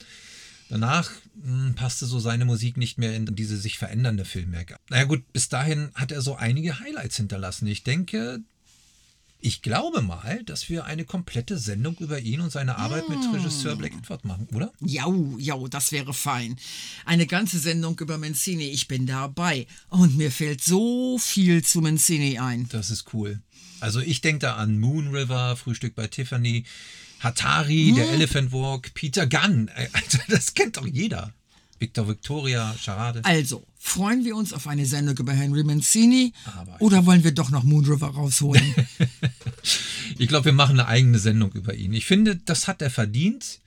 Danach 0.70 1.12
mh, 1.44 1.74
passte 1.74 2.06
so 2.06 2.20
seine 2.20 2.46
Musik 2.46 2.78
nicht 2.78 2.98
mehr 2.98 3.16
in 3.16 3.36
diese 3.36 3.58
sich 3.58 3.78
verändernde 3.78 4.24
Filmwerk. 4.24 4.80
Naja 4.90 5.04
gut, 5.06 5.34
bis 5.34 5.50
dahin 5.50 5.90
hat 5.96 6.12
er 6.12 6.22
so 6.22 6.36
einige 6.36 6.80
Highlights 6.80 7.18
hinterlassen. 7.18 7.68
Ich 7.68 7.84
denke, 7.84 8.42
ich 9.42 9.62
glaube 9.62 10.02
mal, 10.02 10.44
dass 10.44 10.70
wir 10.70 10.86
eine 10.86 11.06
komplette 11.06 11.58
Sendung 11.58 11.96
über 12.00 12.20
ihn 12.20 12.42
und 12.42 12.52
seine 12.52 12.78
Arbeit 12.78 13.08
mit 13.08 13.20
Regisseur 13.34 13.78
Black 13.78 13.94
Edward 13.94 14.26
machen, 14.26 14.48
oder? 14.54 14.72
Jau, 14.82 15.38
jau, 15.40 15.68
das 15.68 15.92
wäre 15.92 16.14
fein. 16.14 16.58
Eine 17.06 17.26
ganze 17.26 17.58
Sendung 17.58 17.98
über 18.00 18.18
Mancini, 18.18 18.68
ich 18.68 18.88
bin 18.88 19.08
dabei. 19.08 19.66
Und 19.88 20.18
mir 20.18 20.32
fällt 20.32 20.62
so 20.62 21.18
viel 21.18 21.64
zu 21.64 21.80
Mancini 21.80 22.38
ein. 22.38 22.68
Das 22.70 22.92
ist 22.92 23.14
cool. 23.14 23.40
Also 23.80 24.02
ich 24.02 24.20
denke 24.20 24.40
da 24.40 24.56
an 24.56 24.78
Moon 24.78 25.16
River, 25.16 25.56
Frühstück 25.56 25.96
bei 25.96 26.08
Tiffany, 26.08 26.66
Hatari, 27.20 27.94
der 27.96 28.10
Elephant 28.12 28.52
Walk, 28.52 28.94
Peter 28.94 29.28
Gunn. 29.28 29.70
Also 29.94 30.18
das 30.30 30.54
kennt 30.54 30.78
doch 30.78 30.88
jeder. 30.88 31.34
Victor 31.80 32.08
Victoria, 32.10 32.76
Charade. 32.78 33.24
Also, 33.24 33.66
freuen 33.78 34.26
wir 34.26 34.36
uns 34.36 34.52
auf 34.52 34.68
eine 34.68 34.86
Sendung 34.86 35.18
über 35.18 35.32
Henry 35.32 35.64
Mancini 35.64 36.34
Aber- 36.44 36.76
oder 36.82 37.06
wollen 37.06 37.24
wir 37.24 37.32
doch 37.32 37.52
noch 37.52 37.64
Moon 37.64 37.86
River 37.86 38.08
rausholen? 38.10 38.76
Ich 40.18 40.28
glaube, 40.28 40.46
wir 40.46 40.54
machen 40.54 40.80
eine 40.80 40.90
eigene 40.90 41.18
Sendung 41.20 41.54
über 41.54 41.76
ihn. 41.76 41.94
Ich 41.94 42.06
finde, 42.06 42.36
das 42.36 42.68
hat 42.68 42.82
er 42.82 42.90
verdient. 42.90 43.60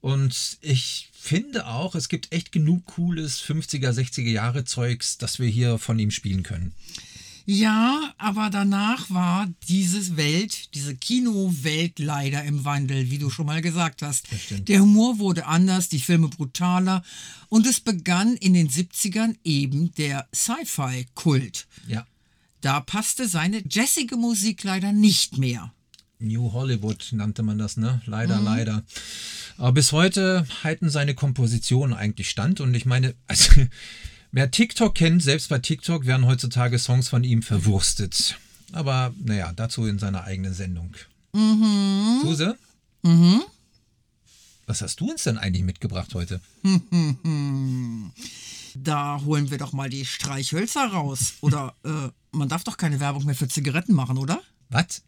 Und 0.00 0.58
ich 0.60 1.08
finde 1.12 1.66
auch, 1.66 1.96
es 1.96 2.08
gibt 2.08 2.32
echt 2.32 2.52
genug 2.52 2.84
cooles 2.86 3.42
50er, 3.42 3.90
60er 3.90 4.30
Jahre 4.30 4.64
Zeugs, 4.64 5.18
das 5.18 5.40
wir 5.40 5.48
hier 5.48 5.78
von 5.78 5.98
ihm 5.98 6.12
spielen 6.12 6.44
können. 6.44 6.72
Ja, 7.50 8.12
aber 8.18 8.50
danach 8.50 9.08
war 9.08 9.48
diese 9.68 10.18
Welt, 10.18 10.74
diese 10.74 10.94
Kinowelt 10.94 11.98
leider 11.98 12.44
im 12.44 12.66
Wandel, 12.66 13.10
wie 13.10 13.16
du 13.16 13.30
schon 13.30 13.46
mal 13.46 13.62
gesagt 13.62 14.02
hast. 14.02 14.26
Der 14.68 14.82
Humor 14.82 15.18
wurde 15.18 15.46
anders, 15.46 15.88
die 15.88 15.98
Filme 15.98 16.28
brutaler 16.28 17.02
und 17.48 17.66
es 17.66 17.80
begann 17.80 18.36
in 18.36 18.52
den 18.52 18.68
70ern 18.68 19.34
eben 19.44 19.94
der 19.94 20.28
Sci-Fi-Kult. 20.34 21.66
Ja. 21.86 22.06
Da 22.60 22.80
passte 22.80 23.26
seine 23.26 23.62
jazzige 23.66 24.18
Musik 24.18 24.62
leider 24.62 24.92
nicht 24.92 25.38
mehr. 25.38 25.72
New 26.18 26.52
Hollywood 26.52 27.08
nannte 27.12 27.42
man 27.42 27.56
das, 27.56 27.78
ne? 27.78 28.02
Leider, 28.04 28.42
leider. 28.42 28.84
Aber 29.56 29.72
bis 29.72 29.92
heute 29.92 30.46
halten 30.62 30.90
seine 30.90 31.14
Kompositionen 31.14 31.96
eigentlich 31.96 32.28
stand. 32.28 32.60
Und 32.60 32.74
ich 32.74 32.84
meine, 32.84 33.14
also, 33.26 33.52
wer 34.32 34.50
TikTok 34.50 34.94
kennt, 34.94 35.22
selbst 35.22 35.48
bei 35.48 35.58
TikTok 35.58 36.06
werden 36.06 36.26
heutzutage 36.26 36.78
Songs 36.78 37.08
von 37.08 37.24
ihm 37.24 37.42
verwurstet. 37.42 38.38
Aber 38.72 39.12
naja, 39.24 39.52
dazu 39.54 39.86
in 39.86 39.98
seiner 39.98 40.24
eigenen 40.24 40.54
Sendung. 40.54 40.94
Mhm. 41.32 42.20
Suse? 42.22 42.58
Mhm. 43.02 43.42
Was 44.66 44.82
hast 44.82 45.00
du 45.00 45.10
uns 45.10 45.24
denn 45.24 45.38
eigentlich 45.38 45.64
mitgebracht 45.64 46.14
heute? 46.14 46.40
Da 48.80 49.20
holen 49.24 49.50
wir 49.50 49.58
doch 49.58 49.72
mal 49.72 49.88
die 49.88 50.04
Streichhölzer 50.04 50.86
raus. 50.86 51.34
Oder 51.40 51.74
äh, 51.84 52.10
man 52.30 52.48
darf 52.48 52.62
doch 52.62 52.76
keine 52.76 53.00
Werbung 53.00 53.24
mehr 53.24 53.34
für 53.34 53.48
Zigaretten 53.48 53.92
machen, 53.92 54.18
oder? 54.18 54.40
Was? 54.68 55.02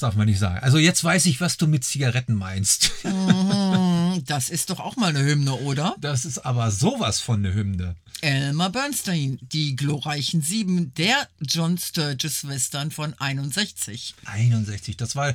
Das 0.00 0.08
darf 0.08 0.16
man 0.16 0.26
nicht 0.26 0.38
sagen. 0.38 0.60
Also 0.60 0.78
jetzt 0.78 1.04
weiß 1.04 1.26
ich, 1.26 1.42
was 1.42 1.58
du 1.58 1.66
mit 1.66 1.84
Zigaretten 1.84 2.34
meinst. 2.34 2.90
Das 4.26 4.50
ist 4.50 4.70
doch 4.70 4.80
auch 4.80 4.96
mal 4.96 5.10
eine 5.10 5.24
Hymne, 5.24 5.54
oder? 5.54 5.94
Das 6.00 6.24
ist 6.24 6.38
aber 6.38 6.72
sowas 6.72 7.20
von 7.20 7.38
eine 7.38 7.54
Hymne. 7.54 7.94
Elmer 8.20 8.68
Bernstein, 8.68 9.38
die 9.40 9.76
glorreichen 9.76 10.42
Sieben, 10.42 10.92
der 10.94 11.28
John 11.40 11.78
Sturges 11.78 12.46
Western 12.46 12.90
von 12.90 13.14
61. 13.14 14.14
61, 14.24 14.96
das 14.96 15.14
war, 15.14 15.32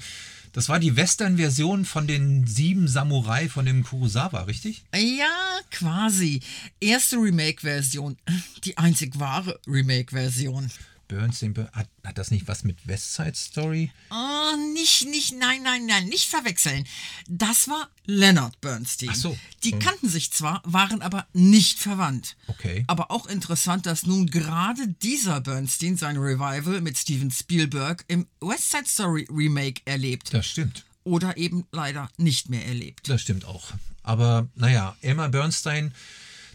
das 0.52 0.68
war 0.70 0.80
die 0.80 0.96
Western-Version 0.96 1.86
von 1.86 2.06
den 2.06 2.46
sieben 2.46 2.88
Samurai 2.88 3.48
von 3.48 3.66
dem 3.66 3.84
Kurosawa, 3.84 4.42
richtig? 4.42 4.84
Ja, 4.94 5.60
quasi. 5.72 6.42
Erste 6.80 7.16
Remake-Version. 7.16 8.18
Die 8.66 8.78
einzig 8.78 9.18
wahre 9.18 9.58
Remake-Version. 9.68 10.70
Bernstein, 11.08 11.54
Ber- 11.54 11.70
hat, 11.74 11.88
hat 12.04 12.18
das 12.18 12.32
nicht 12.32 12.48
was 12.48 12.64
mit 12.64 12.88
West 12.88 13.14
Side 13.16 13.36
Story? 13.36 13.92
Oh, 14.12 14.56
nicht, 14.74 15.06
nicht, 15.08 15.34
nein, 15.38 15.62
nein, 15.64 15.86
nein, 15.86 16.06
nicht 16.08 16.30
verwechseln. 16.30 16.86
Das 17.28 17.68
war 17.68 17.90
Leonard 18.06 18.60
Bernstein. 18.62 19.10
Ach 19.12 19.16
so. 19.16 19.38
Die 19.64 19.74
Oh. 19.76 19.80
kannten 19.80 20.10
sich 20.10 20.32
zwar, 20.32 20.62
waren 20.66 21.02
aber 21.02 21.26
nicht 21.34 21.80
verwandt. 21.80 22.36
Okay. 22.48 22.84
Aber 22.88 23.12
auch 23.12 23.26
interessant, 23.28 23.86
dass 23.86 24.06
nun 24.06 24.28
gerade 24.28 24.88
dieser 25.02 25.42
Bernstein 25.42 25.98
sein 25.98 26.18
Revival 26.18 26.82
mit 26.82 26.98
Steven 26.98 27.32
Spielberg 27.32 28.04
im 28.08 28.28
West 28.42 28.72
Side 28.72 28.86
Story 28.88 29.28
Remake 29.30 29.82
erlebt. 29.86 30.34
Das 30.34 30.46
stimmt. 30.48 30.86
Oder 31.04 31.38
eben 31.38 31.68
leider 31.72 32.10
nicht 32.18 32.50
mehr 32.50 32.66
erlebt. 32.66 33.08
Das 33.10 33.22
stimmt 33.22 33.46
auch. 33.46 33.72
Aber 34.02 34.48
naja, 34.56 34.96
Elmer 35.02 35.30
Bernstein, 35.30 35.94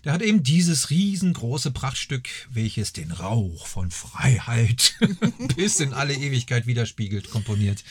der 0.05 0.13
hat 0.13 0.23
eben 0.23 0.43
dieses 0.43 0.91
riesengroße 0.91 1.71
Prachtstück, 1.71 2.29
welches 2.51 2.93
den 2.93 3.11
Rauch 3.11 3.67
von 3.67 3.91
Freiheit 3.91 4.95
bis 5.57 5.81
in 5.81 5.93
alle 5.93 6.15
Ewigkeit 6.15 6.67
widerspiegelt, 6.67 7.31
komponiert. 7.31 7.85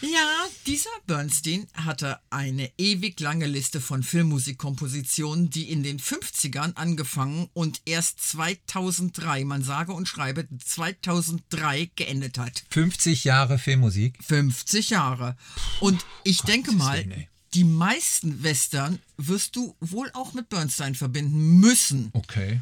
Ja, 0.00 0.46
dieser 0.66 0.90
Bernstein 1.08 1.66
hatte 1.74 2.20
eine 2.30 2.70
ewig 2.78 3.18
lange 3.18 3.46
Liste 3.46 3.80
von 3.80 4.04
Filmmusikkompositionen, 4.04 5.50
die 5.50 5.70
in 5.72 5.82
den 5.82 5.98
50ern 5.98 6.74
angefangen 6.76 7.48
und 7.52 7.82
erst 7.84 8.20
2003, 8.20 9.44
man 9.44 9.64
sage 9.64 9.92
und 9.92 10.06
schreibe 10.06 10.46
2003 10.64 11.90
geendet 11.96 12.38
hat. 12.38 12.64
50 12.70 13.24
Jahre 13.24 13.58
Filmmusik. 13.58 14.22
50 14.22 14.90
Jahre. 14.90 15.36
Und 15.80 16.06
ich 16.22 16.42
denke 16.42 16.70
mal, 16.72 16.98
ey. 16.98 17.28
Die 17.54 17.64
meisten 17.64 18.42
Western 18.42 19.00
wirst 19.16 19.56
du 19.56 19.74
wohl 19.80 20.10
auch 20.14 20.34
mit 20.34 20.48
Bernstein 20.48 20.94
verbinden 20.94 21.60
müssen. 21.60 22.10
Okay. 22.12 22.60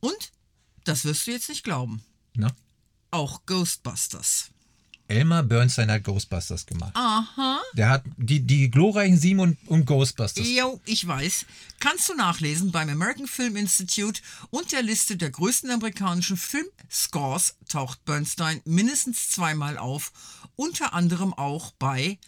Und, 0.00 0.32
das 0.84 1.04
wirst 1.04 1.26
du 1.26 1.32
jetzt 1.32 1.48
nicht 1.48 1.64
glauben, 1.64 2.02
Na? 2.34 2.54
auch 3.10 3.44
Ghostbusters. 3.46 4.50
Elmer 5.08 5.42
Bernstein 5.42 5.90
hat 5.90 6.04
Ghostbusters 6.04 6.66
gemacht. 6.66 6.92
Aha. 6.94 7.60
Der 7.72 7.88
hat 7.88 8.04
die, 8.18 8.40
die 8.40 8.70
glorreichen 8.70 9.16
Sieben 9.16 9.40
und, 9.40 9.56
und 9.66 9.86
Ghostbusters. 9.86 10.46
Jo, 10.46 10.80
ich 10.84 11.06
weiß. 11.06 11.46
Kannst 11.80 12.10
du 12.10 12.14
nachlesen 12.14 12.72
beim 12.72 12.90
American 12.90 13.26
Film 13.26 13.56
Institute 13.56 14.20
und 14.50 14.70
der 14.70 14.82
Liste 14.82 15.16
der 15.16 15.30
größten 15.30 15.70
amerikanischen 15.70 16.36
Filmscores 16.36 17.56
taucht 17.70 18.04
Bernstein 18.04 18.60
mindestens 18.66 19.30
zweimal 19.30 19.78
auf, 19.78 20.12
unter 20.56 20.92
anderem 20.92 21.32
auch 21.32 21.72
bei 21.78 22.18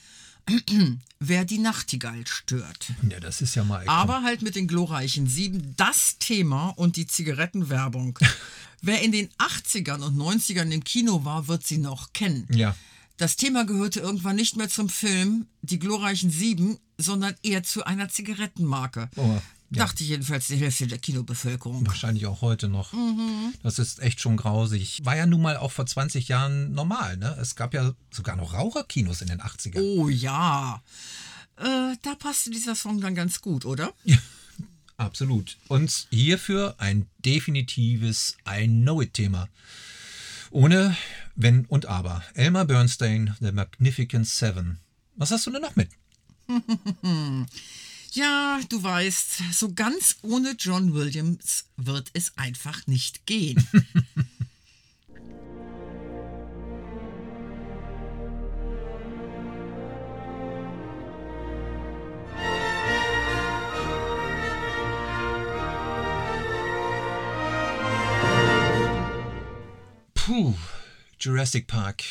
Wer 1.20 1.44
die 1.44 1.58
Nachtigall 1.58 2.26
stört. 2.26 2.92
Ja, 3.08 3.20
das 3.20 3.42
ist 3.42 3.54
ja 3.54 3.62
mal. 3.62 3.84
Aber 3.86 4.22
halt 4.22 4.42
mit 4.42 4.56
den 4.56 4.66
glorreichen 4.66 5.26
Sieben 5.26 5.74
das 5.76 6.18
Thema 6.18 6.70
und 6.70 6.96
die 6.96 7.06
Zigarettenwerbung. 7.06 8.18
Wer 8.82 9.02
in 9.02 9.12
den 9.12 9.28
80ern 9.38 10.02
und 10.02 10.16
90ern 10.16 10.70
im 10.70 10.82
Kino 10.82 11.24
war, 11.24 11.48
wird 11.48 11.66
sie 11.66 11.78
noch 11.78 12.14
kennen. 12.14 12.48
Ja. 12.50 12.74
Das 13.18 13.36
Thema 13.36 13.66
gehörte 13.66 14.00
irgendwann 14.00 14.36
nicht 14.36 14.56
mehr 14.56 14.70
zum 14.70 14.88
Film 14.88 15.46
Die 15.60 15.78
glorreichen 15.78 16.30
Sieben, 16.30 16.78
sondern 16.96 17.34
eher 17.42 17.62
zu 17.62 17.84
einer 17.84 18.08
Zigarettenmarke. 18.08 19.10
Oh, 19.16 19.38
ja. 19.72 19.84
Dachte 19.84 20.02
jedenfalls 20.02 20.48
die 20.48 20.56
Hälfte 20.56 20.88
der 20.88 20.98
Kinobevölkerung. 20.98 21.86
Wahrscheinlich 21.86 22.26
auch 22.26 22.40
heute 22.40 22.68
noch. 22.68 22.92
Mhm. 22.92 23.54
Das 23.62 23.78
ist 23.78 24.00
echt 24.00 24.20
schon 24.20 24.36
grausig. 24.36 25.00
War 25.04 25.16
ja 25.16 25.26
nun 25.26 25.42
mal 25.42 25.56
auch 25.56 25.70
vor 25.70 25.86
20 25.86 26.26
Jahren 26.26 26.72
normal, 26.72 27.16
ne? 27.16 27.36
Es 27.40 27.54
gab 27.54 27.72
ja 27.72 27.92
sogar 28.10 28.34
noch 28.34 28.52
Raucherkinos 28.52 29.22
in 29.22 29.28
den 29.28 29.40
80ern. 29.40 29.80
Oh 29.80 30.08
ja. 30.08 30.82
Äh, 31.56 31.96
da 32.02 32.14
passte 32.18 32.50
dieser 32.50 32.74
Song 32.74 33.00
dann 33.00 33.14
ganz 33.14 33.40
gut, 33.40 33.64
oder? 33.64 33.92
Ja, 34.04 34.18
absolut. 34.96 35.56
Und 35.68 36.08
hierfür 36.10 36.74
ein 36.78 37.06
definitives 37.24 38.36
I 38.48 38.66
Know 38.66 39.02
It-Thema. 39.02 39.48
Ohne 40.50 40.96
Wenn 41.36 41.64
und 41.66 41.86
Aber. 41.86 42.24
Elmer 42.34 42.64
Bernstein, 42.64 43.36
The 43.40 43.52
Magnificent 43.52 44.26
Seven. 44.26 44.80
Was 45.14 45.30
hast 45.30 45.46
du 45.46 45.52
denn 45.52 45.62
noch 45.62 45.76
mit? 45.76 45.90
Ja, 48.12 48.60
du 48.68 48.82
weißt, 48.82 49.52
so 49.52 49.72
ganz 49.72 50.16
ohne 50.22 50.56
John 50.58 50.94
Williams 50.94 51.66
wird 51.76 52.10
es 52.12 52.36
einfach 52.36 52.86
nicht 52.88 53.24
gehen. 53.24 53.64
Puh, 70.14 70.54
Jurassic 71.20 71.68
Park. 71.68 72.02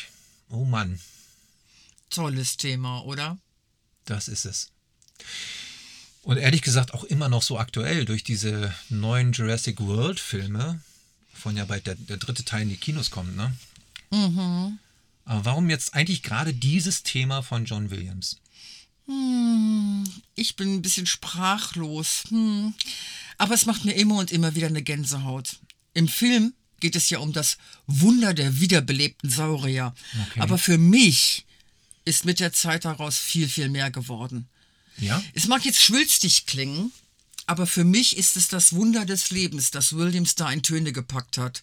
Oh 0.48 0.64
Mann, 0.64 0.98
Tolles 2.10 2.56
Thema, 2.56 3.04
oder? 3.04 3.38
das 4.04 4.28
ist 4.28 4.44
es. 4.46 4.72
Und 6.30 6.36
ehrlich 6.36 6.62
gesagt 6.62 6.94
auch 6.94 7.02
immer 7.02 7.28
noch 7.28 7.42
so 7.42 7.58
aktuell 7.58 8.04
durch 8.04 8.22
diese 8.22 8.72
neuen 8.88 9.32
Jurassic 9.32 9.80
World 9.80 10.20
Filme, 10.20 10.80
von 11.34 11.56
ja 11.56 11.64
bald 11.64 11.88
der, 11.88 11.96
der 11.96 12.18
dritte 12.18 12.44
Teil 12.44 12.62
in 12.62 12.68
die 12.68 12.76
Kinos 12.76 13.10
kommt, 13.10 13.34
ne? 13.34 13.52
Aber 15.24 15.44
warum 15.44 15.68
jetzt 15.70 15.92
eigentlich 15.92 16.22
gerade 16.22 16.54
dieses 16.54 17.02
Thema 17.02 17.42
von 17.42 17.64
John 17.64 17.90
Williams? 17.90 18.36
Ich 20.36 20.54
bin 20.54 20.76
ein 20.76 20.82
bisschen 20.82 21.06
sprachlos. 21.06 22.22
Hm. 22.28 22.74
Aber 23.36 23.52
es 23.52 23.66
macht 23.66 23.84
mir 23.84 23.94
immer 23.94 24.18
und 24.18 24.30
immer 24.30 24.54
wieder 24.54 24.68
eine 24.68 24.82
Gänsehaut. 24.82 25.56
Im 25.94 26.06
Film 26.06 26.54
geht 26.78 26.94
es 26.94 27.10
ja 27.10 27.18
um 27.18 27.32
das 27.32 27.58
Wunder 27.88 28.34
der 28.34 28.60
wiederbelebten 28.60 29.30
Saurier. 29.30 29.96
Okay. 30.28 30.40
Aber 30.42 30.58
für 30.58 30.78
mich 30.78 31.44
ist 32.04 32.24
mit 32.24 32.38
der 32.38 32.52
Zeit 32.52 32.84
daraus 32.84 33.18
viel, 33.18 33.48
viel 33.48 33.68
mehr 33.68 33.90
geworden. 33.90 34.46
Ja? 35.00 35.22
Es 35.34 35.46
mag 35.48 35.64
jetzt 35.64 35.80
schwülstig 35.80 36.46
klingen, 36.46 36.92
aber 37.46 37.66
für 37.66 37.84
mich 37.84 38.16
ist 38.16 38.36
es 38.36 38.48
das 38.48 38.72
Wunder 38.74 39.04
des 39.04 39.30
Lebens, 39.30 39.70
das 39.70 39.92
Williams 39.94 40.34
da 40.34 40.50
in 40.50 40.62
Töne 40.62 40.92
gepackt 40.92 41.38
hat. 41.38 41.62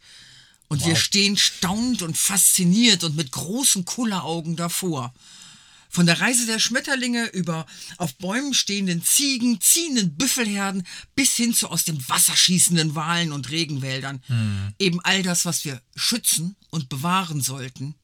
Und 0.69 0.81
wir 0.85 0.93
Wow. 0.93 0.99
stehen 1.01 1.37
staunend 1.37 2.01
und 2.01 2.17
fasziniert 2.17 3.03
und 3.05 3.15
mit 3.15 3.31
großen 3.31 3.85
Kulleraugen 3.85 4.55
davor. 4.57 5.13
Von 5.89 6.05
der 6.05 6.19
Reise 6.19 6.45
der 6.45 6.59
Schmetterlinge 6.59 7.27
über 7.27 7.65
auf 7.97 8.13
Bäumen 8.15 8.53
stehenden 8.53 9.01
Ziegen, 9.01 9.61
ziehenden 9.61 10.15
Büffelherden 10.17 10.85
bis 11.15 11.35
hin 11.35 11.53
zu 11.53 11.69
aus 11.69 11.85
dem 11.85 11.97
Wasser 12.09 12.35
schießenden 12.35 12.93
Walen 12.95 13.31
und 13.31 13.49
Regenwäldern. 13.49 14.21
Eben 14.77 14.99
all 15.05 15.23
das, 15.23 15.45
was 15.45 15.63
wir 15.63 15.81
schützen 15.95 16.57
und 16.69 16.89
bewahren 16.89 17.39
sollten, 17.41 17.95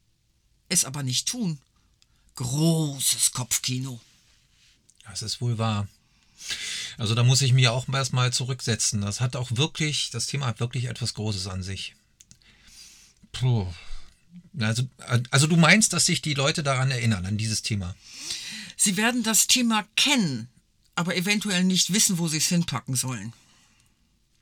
es 0.69 0.85
aber 0.85 1.03
nicht 1.03 1.27
tun. 1.27 1.59
Großes 2.35 3.33
Kopfkino. 3.33 3.99
Das 5.05 5.21
ist 5.21 5.41
wohl 5.41 5.57
wahr. 5.57 5.87
Also 6.97 7.15
da 7.15 7.23
muss 7.23 7.41
ich 7.41 7.53
mich 7.53 7.67
auch 7.67 7.87
erstmal 7.89 8.31
zurücksetzen. 8.33 9.01
Das 9.01 9.21
hat 9.21 9.35
auch 9.35 9.49
wirklich, 9.51 10.09
das 10.11 10.27
Thema 10.27 10.47
hat 10.47 10.59
wirklich 10.59 10.85
etwas 10.85 11.13
Großes 11.13 11.47
an 11.47 11.63
sich. 11.63 11.95
Puh. 13.31 13.67
Also, 14.59 14.83
also 15.31 15.47
du 15.47 15.57
meinst, 15.57 15.93
dass 15.93 16.05
sich 16.05 16.21
die 16.21 16.33
Leute 16.33 16.63
daran 16.63 16.91
erinnern, 16.91 17.25
an 17.25 17.37
dieses 17.37 17.61
Thema? 17.61 17.95
Sie 18.77 18.97
werden 18.97 19.23
das 19.23 19.47
Thema 19.47 19.85
kennen, 19.95 20.47
aber 20.95 21.15
eventuell 21.15 21.63
nicht 21.63 21.93
wissen, 21.93 22.17
wo 22.17 22.27
sie 22.27 22.37
es 22.37 22.47
hinpacken 22.47 22.95
sollen. 22.95 23.33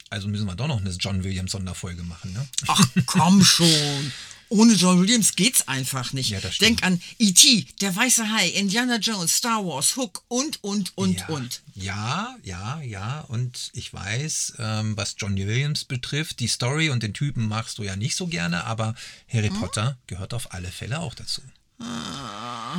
Also 0.10 0.28
müssen 0.28 0.46
wir 0.46 0.56
doch 0.56 0.68
noch 0.68 0.82
eine 0.82 0.90
John 0.90 1.24
Williams 1.24 1.54
Sonderfolge 1.54 2.04
machen, 2.04 2.34
ne? 2.34 2.46
Ach, 2.68 2.86
komm 3.06 3.44
schon. 3.44 4.12
Ohne 4.52 4.74
John 4.74 5.00
Williams 5.00 5.38
geht's 5.38 5.66
einfach 5.70 6.12
nicht. 6.12 6.30
Ja. 6.30 6.40
Denk 6.60 6.84
an 6.84 7.02
E.T., 7.20 7.68
Der 7.80 7.96
Weiße 7.96 8.30
Hai, 8.32 8.50
Indiana 8.50 8.98
Jones, 8.98 9.38
Star 9.38 9.66
Wars, 9.66 9.96
Hook 9.96 10.24
und, 10.28 10.62
und, 10.62 10.92
und, 10.98 11.20
ja, 11.20 11.26
und. 11.28 11.62
Ja, 11.74 12.36
ja, 12.44 12.82
ja. 12.82 13.22
Und 13.22 13.70
ich 13.72 13.94
weiß, 13.94 14.56
ähm, 14.60 14.98
was 14.98 15.16
John 15.18 15.38
Williams 15.38 15.86
betrifft, 15.86 16.42
die 16.42 16.48
Story 16.48 16.90
und 16.90 17.02
den 17.02 17.14
Typen 17.14 17.48
machst 17.48 17.78
du 17.78 17.84
ja 17.84 17.96
nicht 17.96 18.18
so 18.18 18.28
gerne, 18.28 18.66
aber 18.66 18.94
Harry 19.32 19.48
Hm? 19.48 19.60
Potter 19.60 19.98
gehört 20.08 20.34
auf 20.34 20.54
alle 20.54 20.68
Fälle 20.70 21.00
auch 21.00 21.14
dazu. 21.16 21.42
Ah, 21.80 22.76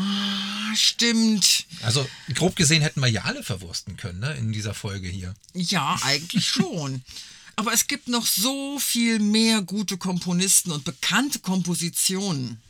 Stimmt. 0.75 1.65
Also 1.83 2.07
grob 2.35 2.55
gesehen 2.55 2.83
hätten 2.83 3.01
wir 3.01 3.09
ja 3.09 3.23
alle 3.23 3.43
verwursten 3.43 3.97
können, 3.97 4.21
ne, 4.21 4.35
in 4.35 4.53
dieser 4.53 4.75
Folge 4.75 5.09
hier. 5.09 5.35
Ja, 5.55 5.99
eigentlich 6.03 6.47
schon. 6.49 7.03
Aber 7.57 7.73
es 7.73 7.87
gibt 7.87 8.09
noch 8.09 8.27
so 8.27 8.79
viel 8.79 9.19
mehr 9.19 9.63
gute 9.63 9.99
Komponisten 9.99 10.73
und 10.73 10.85
bekannte 10.85 11.41
Kompositionen. 11.41 12.61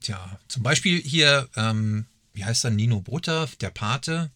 Tja, 0.00 0.38
zum 0.48 0.62
Beispiel 0.62 1.00
hier, 1.00 1.48
ähm, 1.56 2.06
wie 2.32 2.44
heißt 2.44 2.64
er, 2.64 2.70
Nino 2.70 3.00
Brutter, 3.00 3.48
der 3.60 3.70
Pate. 3.70 4.30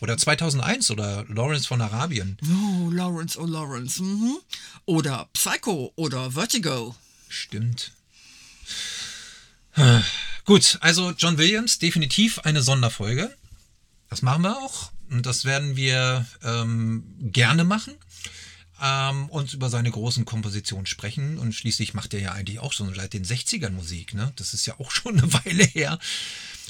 Oder 0.00 0.18
2001 0.18 0.90
oder 0.90 1.24
Lawrence 1.28 1.66
von 1.66 1.80
Arabien. 1.80 2.36
Oh, 2.42 2.90
Lawrence, 2.90 3.38
oh 3.40 3.46
Lawrence. 3.46 4.02
Mhm. 4.02 4.36
Oder 4.84 5.28
Psycho 5.32 5.92
oder 5.96 6.32
Vertigo. 6.32 6.94
Stimmt. 7.28 7.92
Gut, 10.44 10.78
also 10.80 11.12
John 11.12 11.38
Williams, 11.38 11.78
definitiv 11.78 12.38
eine 12.40 12.62
Sonderfolge. 12.62 13.34
Das 14.10 14.22
machen 14.22 14.42
wir 14.42 14.58
auch. 14.58 14.92
Und 15.10 15.26
das 15.26 15.44
werden 15.44 15.76
wir 15.76 16.26
ähm, 16.42 17.04
gerne 17.20 17.64
machen. 17.64 17.94
Ähm, 18.86 19.30
und 19.30 19.54
über 19.54 19.70
seine 19.70 19.90
großen 19.90 20.26
Kompositionen 20.26 20.84
sprechen. 20.84 21.38
Und 21.38 21.54
schließlich 21.54 21.94
macht 21.94 22.12
er 22.12 22.20
ja 22.20 22.32
eigentlich 22.32 22.58
auch 22.58 22.74
schon 22.74 22.94
seit 22.94 23.14
den 23.14 23.24
60ern 23.24 23.70
Musik. 23.70 24.12
Ne? 24.12 24.30
Das 24.36 24.52
ist 24.52 24.66
ja 24.66 24.78
auch 24.78 24.90
schon 24.90 25.18
eine 25.18 25.32
Weile 25.32 25.64
her. 25.64 25.98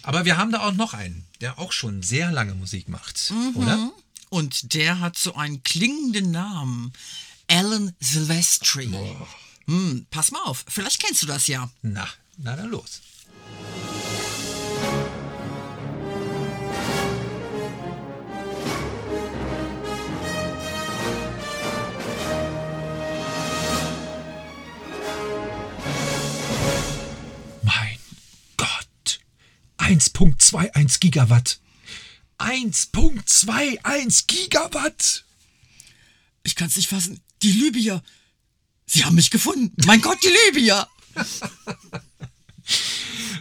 Aber 0.03 0.25
wir 0.25 0.37
haben 0.37 0.53
da 0.53 0.61
auch 0.61 0.75
noch 0.75 0.95
einen, 0.95 1.25
der 1.41 1.59
auch 1.59 1.73
schon 1.73 2.03
sehr 2.03 2.31
lange 2.31 2.55
Musik 2.55 2.89
macht, 2.89 3.33
oder? 3.55 3.91
Und 4.29 4.75
der 4.75 5.01
hat 5.01 5.17
so 5.17 5.35
einen 5.35 5.63
klingenden 5.63 6.31
Namen. 6.31 6.93
Alan 7.49 7.95
Silvestri. 8.01 8.91
Hm, 9.67 10.07
pass 10.11 10.31
mal 10.31 10.43
auf, 10.43 10.65
vielleicht 10.69 11.03
kennst 11.03 11.23
du 11.23 11.27
das 11.27 11.47
ja. 11.47 11.71
Na, 11.83 12.07
na 12.37 12.55
dann 12.55 12.71
los. 12.71 13.01
1.21 29.95 31.01
Gigawatt. 31.01 31.61
1.21 32.39 34.27
Gigawatt. 34.27 35.25
Ich 36.43 36.57
kann's 36.57 36.77
nicht 36.77 36.89
fassen. 36.89 37.21
Die 37.43 37.53
Libyer. 37.53 38.03
Sie 38.87 39.05
haben 39.05 39.15
mich 39.15 39.31
gefunden. 39.31 39.73
Mein 39.87 40.01
Gott, 40.01 40.19
die 40.23 40.35
Libyer. 40.51 40.89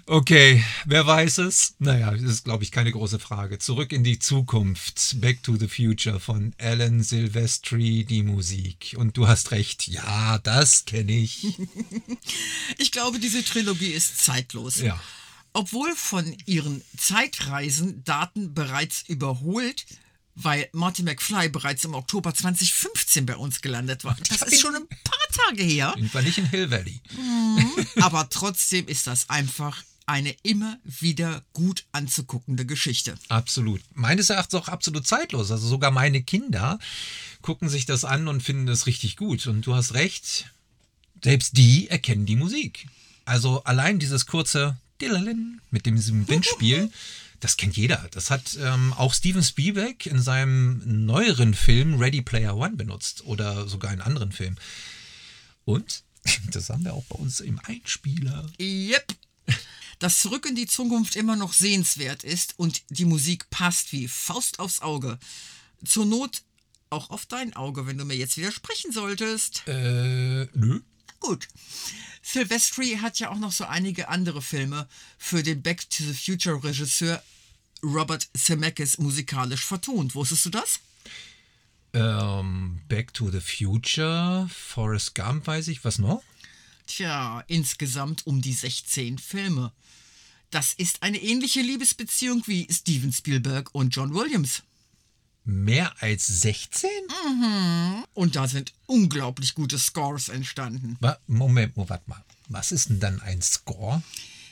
Okay, 0.06 0.62
wer 0.84 1.08
weiß 1.08 1.38
es? 1.38 1.76
Naja, 1.80 2.12
das 2.12 2.24
ist, 2.24 2.44
glaube 2.44 2.66
ich, 2.66 2.72
keine 2.72 2.92
große 2.92 3.20
Frage. 3.20 3.58
Zurück 3.58 3.94
in 3.94 4.04
die 4.04 4.20
Zukunft. 4.20 5.22
Back 5.22 5.42
to 5.44 5.56
the 5.56 5.70
Future 5.70 6.20
von 6.20 6.54
Alan 6.60 7.02
Silvestri, 7.02 8.04
die 8.04 8.22
Musik. 8.22 8.96
Und 8.98 9.16
du 9.16 9.30
hast 9.30 9.52
recht. 9.52 9.88
Ja, 9.88 10.40
das 10.40 10.84
kenne 10.86 11.14
ich. 11.14 11.58
Ich 12.78 12.92
glaube, 12.92 13.20
diese 13.20 13.44
Trilogie 13.46 13.92
ist 13.92 14.24
zeitlos. 14.24 14.82
Ja. 14.82 15.00
Obwohl 15.54 15.96
von 15.96 16.36
ihren 16.46 16.82
Zeitreisen 16.98 18.04
Daten 18.04 18.54
bereits 18.54 19.04
überholt, 19.08 19.86
weil 20.36 20.68
Marty 20.74 21.04
McFly 21.04 21.50
bereits 21.50 21.86
im 21.86 21.94
Oktober 21.94 22.34
2015 22.34 23.26
bei 23.26 23.36
uns 23.36 23.62
gelandet 23.62 24.04
war. 24.04 24.18
Das 24.30 24.42
ist 24.42 24.62
schon 24.62 24.76
ein 24.76 24.88
paar 24.88 25.48
Tage 25.48 25.64
her. 25.64 25.94
Und 25.96 26.14
war 26.14 26.24
nicht 26.24 26.40
in 26.40 26.50
Hill 26.50 26.72
Valley. 26.72 27.02
Aber 28.02 28.30
trotzdem 28.30 28.88
ist 28.88 29.06
das 29.08 29.30
einfach 29.30 29.84
eine 30.06 30.36
immer 30.44 30.80
wieder 30.84 31.44
gut 31.54 31.86
anzuguckende 31.92 32.66
Geschichte. 32.66 33.16
Absolut. 33.30 33.82
Meines 33.94 34.30
Erachtens 34.30 34.60
auch 34.60 34.68
absolut 34.68 35.08
zeitlos. 35.08 35.52
Also 35.52 35.68
sogar 35.68 35.92
meine 35.92 36.24
Kinder 36.24 36.80
gucken 37.42 37.70
sich 37.70 37.86
das 37.86 38.04
an 38.04 38.28
und 38.28 38.42
finden 38.42 38.66
das 38.66 38.86
richtig 38.86 39.16
gut. 39.18 39.48
Und 39.48 39.66
du 39.66 39.76
hast 39.76 39.94
recht, 39.94 40.48
selbst 41.24 41.58
die 41.58 41.90
erkennen 41.90 42.26
die 42.26 42.36
Musik. 42.36 42.88
Also 43.26 43.64
allein 43.64 44.00
dieses 44.00 44.26
kurze 44.26 44.78
mit 45.72 45.86
dem 45.86 45.96
diesem 45.96 46.28
Windspiel, 46.28 46.92
das 47.40 47.58
kennt 47.58 47.76
jeder. 47.76 48.08
Das 48.12 48.32
hat 48.32 48.58
ähm, 48.62 48.94
auch 48.94 49.14
Steven 49.14 49.44
Spielberg 49.44 50.06
in 50.06 50.22
seinem 50.22 51.06
neueren 51.06 51.54
Film 51.54 52.00
Ready 52.00 52.22
Player 52.22 52.56
One 52.56 52.76
benutzt 52.76 53.26
oder 53.26 53.68
sogar 53.68 53.92
in 53.92 54.02
anderen 54.02 54.32
Filmen. 54.32 54.58
Und 55.66 56.04
das 56.52 56.70
haben 56.70 56.86
wir 56.86 56.94
auch 56.94 57.06
bei 57.06 57.16
uns 57.16 57.42
im 57.42 57.60
Einspieler. 57.66 58.50
Yep. 58.60 59.14
Dass 60.00 60.20
Zurück 60.20 60.46
in 60.46 60.56
die 60.56 60.68
Zukunft 60.68 61.16
immer 61.16 61.36
noch 61.36 61.54
sehenswert 61.54 62.24
ist 62.24 62.54
und 62.58 62.82
die 62.90 63.06
Musik 63.06 63.50
passt 63.50 63.92
wie 63.92 64.08
Faust 64.08 64.60
aufs 64.60 64.82
Auge. 64.82 65.20
Zur 65.86 66.06
Not 66.06 66.44
auch 66.90 67.10
auf 67.10 67.26
dein 67.26 67.56
Auge, 67.56 67.88
wenn 67.88 67.98
du 67.98 68.06
mir 68.06 68.16
jetzt 68.16 68.38
widersprechen 68.38 68.92
solltest. 68.92 69.64
Äh, 69.68 70.46
nö. 70.54 70.82
Gut. 71.24 71.48
Silvestri 72.22 72.98
hat 73.02 73.20
ja 73.20 73.32
auch 73.32 73.40
noch 73.40 73.54
so 73.54 73.64
einige 73.64 74.10
andere 74.10 74.42
Filme 74.42 74.88
für 75.18 75.42
den 75.42 75.62
Back 75.62 75.90
to 75.90 76.04
the 76.04 76.14
Future 76.14 76.62
Regisseur 76.62 77.24
Robert 77.82 78.30
Zemeckis 78.34 78.98
musikalisch 78.98 79.66
vertont. 79.66 80.16
Wusstest 80.16 80.46
du 80.46 80.50
das? 80.50 80.80
Ähm, 81.94 82.82
Back 82.90 83.14
to 83.14 83.32
the 83.32 83.40
Future, 83.40 84.50
Forrest 84.54 85.16
Gump, 85.16 85.48
weiß 85.48 85.70
ich. 85.70 85.84
Was 85.86 85.98
noch? 85.98 86.24
Tja, 86.88 87.44
insgesamt 87.48 88.28
um 88.28 88.42
die 88.42 88.54
16 88.54 89.18
Filme. 89.18 89.72
Das 90.50 90.74
ist 90.74 91.04
eine 91.04 91.22
ähnliche 91.22 91.62
Liebesbeziehung 91.62 92.44
wie 92.48 92.68
Steven 92.70 93.14
Spielberg 93.14 93.74
und 93.74 93.96
John 93.96 94.14
Williams. 94.14 94.64
Mehr 95.46 95.92
als 96.02 96.26
16? 96.28 96.90
Und 98.14 98.36
da 98.36 98.48
sind 98.48 98.74
unglaublich 98.86 99.56
gute 99.56 99.78
Scores 99.78 100.30
entstanden. 100.30 100.98
Wa- 101.00 101.18
Moment, 101.28 101.74
oh, 101.76 101.86
warte 101.90 102.10
mal. 102.10 102.24
Was 102.50 102.72
ist 102.72 102.90
denn 102.90 103.00
dann 103.00 103.22
ein 103.22 103.42
Score? 103.42 104.02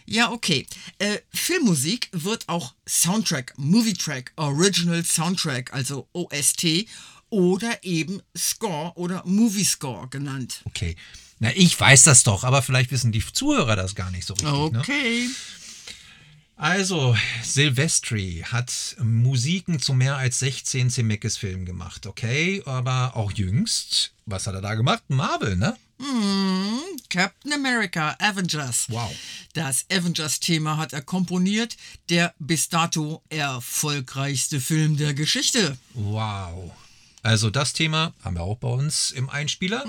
Ja, 0.05 0.31
okay. 0.31 0.65
Äh, 0.97 1.19
Filmmusik 1.33 2.09
wird 2.11 2.49
auch 2.49 2.73
Soundtrack, 2.87 3.53
Movie 3.57 3.93
Track, 3.93 4.33
Original 4.35 5.03
Soundtrack, 5.05 5.73
also 5.73 6.07
OST, 6.13 6.85
oder 7.29 7.83
eben 7.83 8.21
Score 8.35 8.91
oder 8.95 9.23
Movie 9.25 9.63
Score 9.63 10.07
genannt. 10.09 10.61
Okay. 10.65 10.97
Na, 11.39 11.51
ich 11.55 11.79
weiß 11.79 12.03
das 12.03 12.23
doch, 12.23 12.43
aber 12.43 12.61
vielleicht 12.61 12.91
wissen 12.91 13.11
die 13.11 13.23
Zuhörer 13.25 13.75
das 13.75 13.95
gar 13.95 14.11
nicht 14.11 14.27
so 14.27 14.33
richtig. 14.33 14.51
Ne? 14.73 14.81
Also, 16.61 17.17
Silvestri 17.41 18.45
hat 18.45 18.95
Musiken 19.01 19.79
zu 19.79 19.95
mehr 19.95 20.17
als 20.17 20.37
16 20.37 20.91
Zemeckis-Filmen 20.91 21.65
gemacht, 21.65 22.05
okay? 22.05 22.61
Aber 22.67 23.17
auch 23.17 23.31
jüngst, 23.31 24.13
was 24.27 24.45
hat 24.45 24.53
er 24.53 24.61
da 24.61 24.75
gemacht? 24.75 25.01
Marvel, 25.07 25.55
ne? 25.55 25.75
Captain 27.09 27.53
America, 27.53 28.15
Avengers. 28.19 28.85
Wow. 28.89 29.11
Das 29.53 29.87
Avengers-Thema 29.91 30.77
hat 30.77 30.93
er 30.93 31.01
komponiert, 31.01 31.77
der 32.09 32.35
bis 32.37 32.69
dato 32.69 33.23
erfolgreichste 33.29 34.61
Film 34.61 34.97
der 34.97 35.15
Geschichte. 35.15 35.79
Wow. 35.95 36.71
Also 37.23 37.49
das 37.49 37.73
Thema 37.73 38.13
haben 38.23 38.35
wir 38.35 38.43
auch 38.43 38.57
bei 38.57 38.67
uns 38.69 39.09
im 39.09 39.31
Einspieler. 39.31 39.83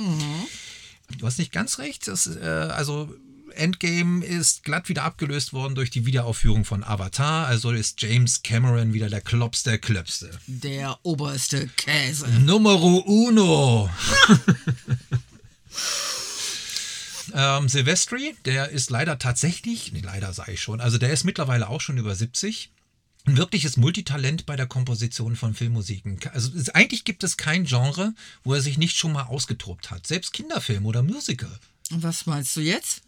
Du 1.18 1.26
hast 1.26 1.38
nicht 1.38 1.52
ganz 1.52 1.78
recht. 1.78 2.08
Das, 2.08 2.26
äh, 2.26 2.40
also 2.40 3.14
Endgame 3.56 4.24
ist 4.24 4.64
glatt 4.64 4.88
wieder 4.88 5.04
abgelöst 5.04 5.52
worden 5.52 5.74
durch 5.74 5.90
die 5.90 6.06
Wiederaufführung 6.06 6.64
von 6.64 6.84
Avatar. 6.84 7.46
Also 7.46 7.70
ist 7.70 8.00
James 8.00 8.42
Cameron 8.42 8.92
wieder 8.92 9.08
der 9.08 9.20
Klops 9.20 9.62
der 9.62 9.78
Klöpste. 9.78 10.30
Der 10.46 10.98
oberste 11.02 11.68
Käse. 11.68 12.28
Numero 12.28 12.98
uno. 13.06 13.90
ähm, 17.34 17.68
Silvestri, 17.68 18.34
der 18.44 18.70
ist 18.70 18.90
leider 18.90 19.18
tatsächlich, 19.18 19.92
nee, 19.92 20.00
leider 20.00 20.32
sage 20.32 20.52
ich 20.52 20.62
schon, 20.62 20.80
also 20.80 20.98
der 20.98 21.12
ist 21.12 21.24
mittlerweile 21.24 21.68
auch 21.68 21.80
schon 21.80 21.98
über 21.98 22.14
70. 22.14 22.70
Ein 23.24 23.36
wirkliches 23.36 23.76
Multitalent 23.76 24.46
bei 24.46 24.56
der 24.56 24.66
Komposition 24.66 25.36
von 25.36 25.54
Filmmusiken. 25.54 26.18
Also 26.32 26.50
es, 26.58 26.70
eigentlich 26.70 27.04
gibt 27.04 27.22
es 27.22 27.36
kein 27.36 27.64
Genre, 27.64 28.14
wo 28.42 28.54
er 28.54 28.60
sich 28.60 28.78
nicht 28.78 28.96
schon 28.96 29.12
mal 29.12 29.24
ausgetobt 29.24 29.92
hat. 29.92 30.08
Selbst 30.08 30.32
Kinderfilm 30.32 30.86
oder 30.86 31.04
Musical. 31.04 31.56
Was 31.90 32.26
meinst 32.26 32.56
du 32.56 32.60
jetzt? 32.60 33.02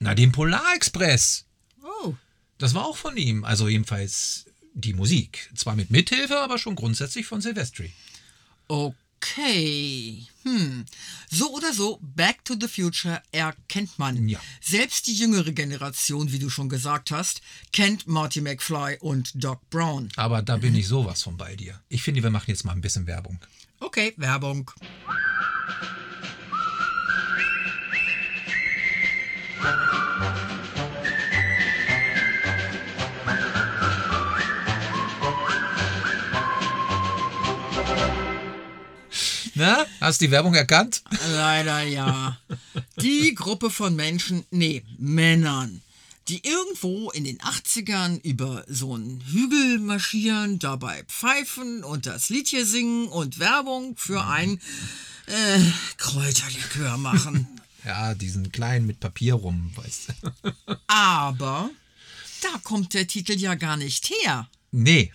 Na, 0.00 0.14
den 0.14 0.32
Polarexpress. 0.32 1.44
Oh. 1.82 2.14
Das 2.58 2.74
war 2.74 2.86
auch 2.86 2.96
von 2.96 3.16
ihm. 3.16 3.44
Also 3.44 3.68
jedenfalls 3.68 4.46
die 4.72 4.94
Musik. 4.94 5.50
Zwar 5.54 5.76
mit 5.76 5.90
Mithilfe, 5.90 6.40
aber 6.40 6.58
schon 6.58 6.74
grundsätzlich 6.74 7.26
von 7.26 7.42
Silvestri. 7.42 7.92
Okay. 8.66 10.26
Hm. 10.44 10.86
So 11.30 11.52
oder 11.54 11.74
so, 11.74 11.98
Back 12.00 12.44
to 12.46 12.54
the 12.58 12.66
Future 12.66 13.22
erkennt 13.30 13.98
man. 13.98 14.26
Ja. 14.26 14.40
Selbst 14.62 15.06
die 15.06 15.14
jüngere 15.14 15.52
Generation, 15.52 16.32
wie 16.32 16.38
du 16.38 16.48
schon 16.48 16.70
gesagt 16.70 17.10
hast, 17.10 17.42
kennt 17.72 18.06
Marty 18.06 18.40
McFly 18.40 18.96
und 19.00 19.32
Doc 19.34 19.68
Brown. 19.68 20.08
Aber 20.16 20.40
da 20.40 20.56
bin 20.56 20.74
ich 20.74 20.88
sowas 20.88 21.22
von 21.22 21.36
bei 21.36 21.56
dir. 21.56 21.78
Ich 21.90 22.02
finde, 22.02 22.22
wir 22.22 22.30
machen 22.30 22.48
jetzt 22.48 22.64
mal 22.64 22.72
ein 22.72 22.80
bisschen 22.80 23.06
Werbung. 23.06 23.38
Okay, 23.80 24.14
Werbung. 24.16 24.70
Na, 39.60 39.84
hast 40.00 40.22
du 40.22 40.24
die 40.24 40.30
Werbung 40.30 40.54
erkannt? 40.54 41.02
Leider 41.32 41.82
ja. 41.82 42.38
Die 43.02 43.34
Gruppe 43.34 43.68
von 43.68 43.94
Menschen, 43.94 44.46
nee, 44.50 44.82
Männern, 44.96 45.82
die 46.28 46.40
irgendwo 46.46 47.10
in 47.10 47.24
den 47.24 47.36
80ern 47.40 48.22
über 48.22 48.64
so 48.68 48.94
einen 48.94 49.20
Hügel 49.20 49.78
marschieren, 49.80 50.58
dabei 50.58 51.04
pfeifen 51.04 51.84
und 51.84 52.06
das 52.06 52.30
Lied 52.30 52.48
hier 52.48 52.64
singen 52.64 53.08
und 53.08 53.38
Werbung 53.38 53.96
für 53.98 54.24
ein 54.24 54.62
äh, 55.26 55.60
Kräuterlikör 55.98 56.96
machen. 56.96 57.46
Ja, 57.84 58.14
diesen 58.14 58.52
kleinen 58.52 58.86
mit 58.86 59.00
Papier 59.00 59.34
rum, 59.34 59.72
weißt 59.74 60.08
du. 60.22 60.52
Aber 60.86 61.70
da 62.42 62.58
kommt 62.62 62.94
der 62.94 63.06
Titel 63.06 63.32
ja 63.32 63.54
gar 63.54 63.76
nicht 63.76 64.10
her. 64.10 64.48
Nee, 64.70 65.12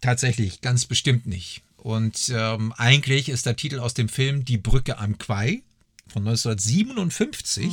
tatsächlich, 0.00 0.60
ganz 0.60 0.84
bestimmt 0.84 1.26
nicht. 1.26 1.62
Und 1.76 2.30
ähm, 2.34 2.72
eigentlich 2.76 3.28
ist 3.28 3.46
der 3.46 3.56
Titel 3.56 3.78
aus 3.78 3.94
dem 3.94 4.08
Film 4.08 4.44
Die 4.44 4.58
Brücke 4.58 4.98
am 4.98 5.16
Quai 5.18 5.62
von 6.08 6.26
1957. 6.26 7.72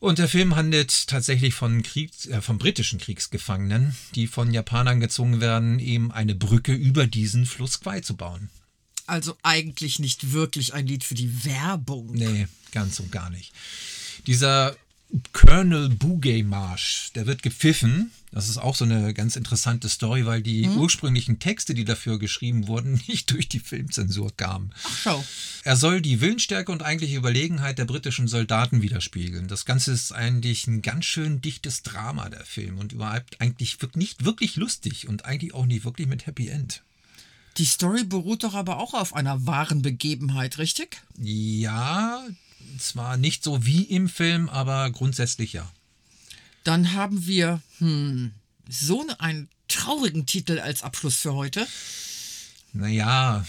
Und 0.00 0.18
der 0.18 0.28
Film 0.28 0.56
handelt 0.56 1.06
tatsächlich 1.06 1.54
von, 1.54 1.82
Kriegs-, 1.82 2.26
äh, 2.26 2.42
von 2.42 2.58
britischen 2.58 2.98
Kriegsgefangenen, 2.98 3.94
die 4.16 4.26
von 4.26 4.52
Japanern 4.52 4.98
gezwungen 4.98 5.40
werden, 5.40 5.78
eben 5.78 6.10
eine 6.10 6.34
Brücke 6.34 6.72
über 6.72 7.06
diesen 7.06 7.46
Fluss 7.46 7.80
Quai 7.80 8.00
zu 8.00 8.16
bauen. 8.16 8.50
Also 9.06 9.36
eigentlich 9.42 9.98
nicht 9.98 10.32
wirklich 10.32 10.74
ein 10.74 10.86
Lied 10.86 11.04
für 11.04 11.14
die 11.14 11.44
Werbung. 11.44 12.12
Nee, 12.12 12.46
ganz 12.70 13.00
und 13.00 13.10
gar 13.10 13.30
nicht. 13.30 13.52
Dieser 14.26 14.76
Colonel 15.32 15.90
Bugay 15.90 16.42
Marsch, 16.42 17.10
der 17.14 17.26
wird 17.26 17.42
gepfiffen. 17.42 18.12
Das 18.30 18.48
ist 18.48 18.56
auch 18.56 18.74
so 18.74 18.84
eine 18.84 19.12
ganz 19.12 19.36
interessante 19.36 19.90
Story, 19.90 20.24
weil 20.24 20.40
die 20.40 20.66
ursprünglichen 20.66 21.38
Texte, 21.38 21.74
die 21.74 21.84
dafür 21.84 22.18
geschrieben 22.18 22.66
wurden, 22.66 22.94
nicht 23.08 23.30
durch 23.30 23.46
die 23.46 23.58
Filmzensur 23.58 24.34
kamen. 24.34 24.72
Ach, 24.84 24.96
schau. 24.96 25.24
Er 25.64 25.76
soll 25.76 26.00
die 26.00 26.22
Willensstärke 26.22 26.72
und 26.72 26.82
eigentliche 26.82 27.16
Überlegenheit 27.16 27.78
der 27.78 27.84
britischen 27.84 28.26
Soldaten 28.26 28.80
widerspiegeln. 28.80 29.48
Das 29.48 29.66
Ganze 29.66 29.92
ist 29.92 30.12
eigentlich 30.12 30.66
ein 30.66 30.80
ganz 30.80 31.04
schön 31.04 31.42
dichtes 31.42 31.82
Drama, 31.82 32.30
der 32.30 32.46
Film. 32.46 32.78
Und 32.78 32.94
überhaupt 32.94 33.38
eigentlich 33.40 33.76
nicht 33.94 34.24
wirklich 34.24 34.56
lustig 34.56 35.08
und 35.08 35.26
eigentlich 35.26 35.52
auch 35.52 35.66
nicht 35.66 35.84
wirklich 35.84 36.08
mit 36.08 36.26
Happy 36.26 36.48
End. 36.48 36.82
Die 37.58 37.64
Story 37.64 38.04
beruht 38.04 38.44
doch 38.44 38.54
aber 38.54 38.78
auch 38.78 38.94
auf 38.94 39.14
einer 39.14 39.46
wahren 39.46 39.82
Begebenheit, 39.82 40.58
richtig? 40.58 41.02
Ja, 41.18 42.24
zwar 42.78 43.16
nicht 43.16 43.44
so 43.44 43.66
wie 43.66 43.82
im 43.82 44.08
Film, 44.08 44.48
aber 44.48 44.90
grundsätzlich 44.90 45.52
ja. 45.52 45.70
Dann 46.64 46.92
haben 46.92 47.26
wir 47.26 47.60
hm, 47.78 48.32
so 48.68 49.04
einen 49.18 49.48
traurigen 49.68 50.26
Titel 50.26 50.58
als 50.60 50.82
Abschluss 50.82 51.16
für 51.16 51.34
heute. 51.34 51.66
Naja, 52.72 53.44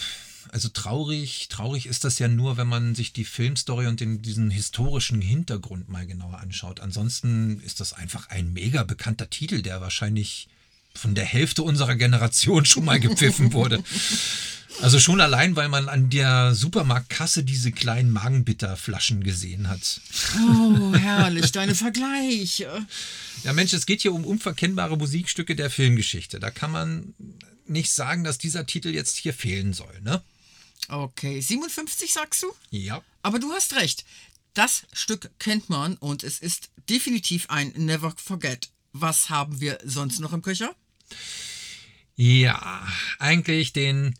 also 0.50 0.70
traurig, 0.70 1.48
traurig 1.50 1.86
ist 1.86 2.04
das 2.04 2.20
ja 2.20 2.28
nur, 2.28 2.58
wenn 2.58 2.68
man 2.68 2.96
sich 2.96 3.14
die 3.14 3.26
Filmstory 3.26 3.88
und 3.88 4.00
den, 4.00 4.22
diesen 4.22 4.52
historischen 4.52 5.22
Hintergrund 5.22 5.90
mal 5.90 6.06
genauer 6.06 6.40
anschaut. 6.40 6.80
Ansonsten 6.80 7.62
ist 7.62 7.80
das 7.80 7.94
einfach 7.94 8.30
ein 8.30 8.52
mega 8.52 8.84
bekannter 8.84 9.30
Titel, 9.30 9.62
der 9.62 9.82
wahrscheinlich 9.82 10.50
von 10.96 11.16
der 11.16 11.26
Hälfte 11.26 11.64
unserer 11.64 11.96
Generation 11.96 12.66
schon 12.66 12.86
mal 12.86 13.00
gepfiffen 13.00 13.54
wurde. 13.54 13.84
Also 14.82 15.00
schon 15.00 15.22
allein, 15.22 15.56
weil 15.56 15.70
man 15.70 15.88
an 15.88 16.10
der 16.10 16.56
Supermarktkasse 16.56 17.44
diese 17.44 17.72
kleinen 17.72 18.12
Magenbitterflaschen 18.12 19.24
gesehen 19.24 19.70
hat. 19.70 20.02
Oh, 20.36 20.96
herrlich, 20.96 21.52
deine 21.52 21.76
Vergleiche. 21.76 22.86
Ja, 23.44 23.54
Mensch, 23.54 23.74
es 23.74 23.86
geht 23.86 24.02
hier 24.02 24.14
um 24.14 24.26
unverkennbare 24.26 24.98
Musikstücke 24.98 25.56
der 25.56 25.70
Filmgeschichte. 25.70 26.40
Da 26.40 26.50
kann 26.50 26.72
man 26.72 27.14
nicht 27.68 27.92
sagen, 27.92 28.24
dass 28.24 28.38
dieser 28.38 28.66
Titel 28.66 28.90
jetzt 28.90 29.18
hier 29.18 29.34
fehlen 29.34 29.74
soll, 29.74 30.02
ne? 30.02 30.22
Okay, 30.90 31.40
57 31.40 32.12
sagst 32.12 32.44
du? 32.44 32.48
Ja. 32.72 33.02
Aber 33.22 33.40
du 33.40 33.52
hast 33.54 33.76
recht. 33.76 34.04
Das 34.54 34.84
Stück 34.92 35.32
kennt 35.40 35.70
man 35.70 35.96
und 35.98 36.24
es 36.24 36.40
ist 36.40 36.70
definitiv 36.90 37.50
ein 37.50 37.70
Never 37.76 38.14
Forget. 38.18 38.70
Was 38.92 39.30
haben 39.30 39.62
wir 39.62 39.80
sonst 39.84 40.20
noch 40.20 40.34
im 40.34 40.42
Köcher? 40.42 40.76
Ja, 42.16 42.88
eigentlich 43.20 43.74
den 43.74 44.16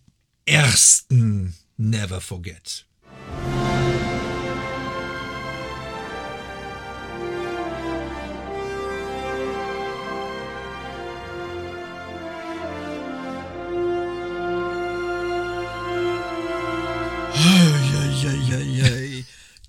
ersten 0.46 1.56
Never 1.78 2.22
Forget. 2.22 2.86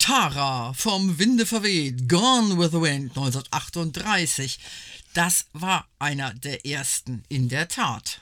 Tara 0.04 0.74
vom 0.74 1.18
Winde 1.18 1.46
verweht, 1.46 2.08
Gone 2.10 2.58
with 2.58 2.72
the 2.72 2.80
Wind 2.80 3.16
1938. 3.16 4.58
Das 5.14 5.46
war 5.52 5.86
einer 6.00 6.34
der 6.34 6.66
ersten, 6.66 7.22
in 7.28 7.48
der 7.48 7.68
Tat. 7.68 8.20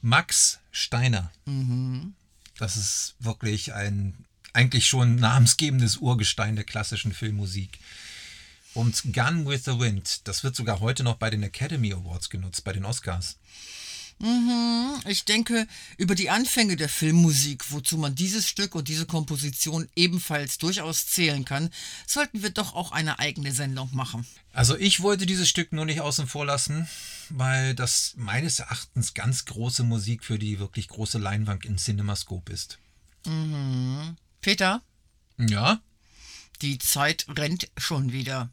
Max 0.00 0.60
Steiner. 0.70 1.32
Das 2.56 2.76
ist 2.76 3.16
wirklich 3.18 3.74
ein 3.74 4.24
eigentlich 4.52 4.86
schon 4.86 5.16
namensgebendes 5.16 5.98
Urgestein 5.98 6.54
der 6.54 6.64
klassischen 6.64 7.12
Filmmusik. 7.12 7.80
Und 8.74 9.12
Gun 9.12 9.46
with 9.46 9.64
the 9.64 9.78
Wind, 9.78 10.26
das 10.28 10.44
wird 10.44 10.54
sogar 10.54 10.78
heute 10.78 11.02
noch 11.02 11.16
bei 11.16 11.30
den 11.30 11.42
Academy 11.42 11.92
Awards 11.92 12.30
genutzt, 12.30 12.62
bei 12.62 12.72
den 12.72 12.84
Oscars. 12.84 13.36
Ich 15.08 15.24
denke, 15.24 15.66
über 15.96 16.14
die 16.14 16.28
Anfänge 16.28 16.76
der 16.76 16.90
Filmmusik, 16.90 17.70
wozu 17.72 17.96
man 17.96 18.14
dieses 18.14 18.46
Stück 18.48 18.74
und 18.74 18.88
diese 18.88 19.06
Komposition 19.06 19.88
ebenfalls 19.96 20.58
durchaus 20.58 21.06
zählen 21.06 21.44
kann, 21.46 21.70
sollten 22.06 22.42
wir 22.42 22.50
doch 22.50 22.74
auch 22.74 22.92
eine 22.92 23.18
eigene 23.18 23.52
Sendung 23.52 23.88
machen. 23.94 24.26
Also 24.52 24.76
ich 24.76 25.00
wollte 25.00 25.24
dieses 25.24 25.48
Stück 25.48 25.72
nur 25.72 25.86
nicht 25.86 26.00
außen 26.02 26.26
vor 26.26 26.44
lassen, 26.44 26.86
weil 27.30 27.74
das 27.74 28.12
meines 28.16 28.58
Erachtens 28.58 29.14
ganz 29.14 29.46
große 29.46 29.84
Musik 29.84 30.22
für 30.24 30.38
die 30.38 30.58
wirklich 30.58 30.88
große 30.88 31.18
Leinwand 31.18 31.64
in 31.64 31.78
CinemaScope 31.78 32.52
ist. 32.52 32.78
Peter, 34.42 34.82
Ja? 35.38 35.80
die 36.62 36.78
Zeit 36.78 37.24
rennt 37.28 37.70
schon 37.78 38.12
wieder. 38.12 38.50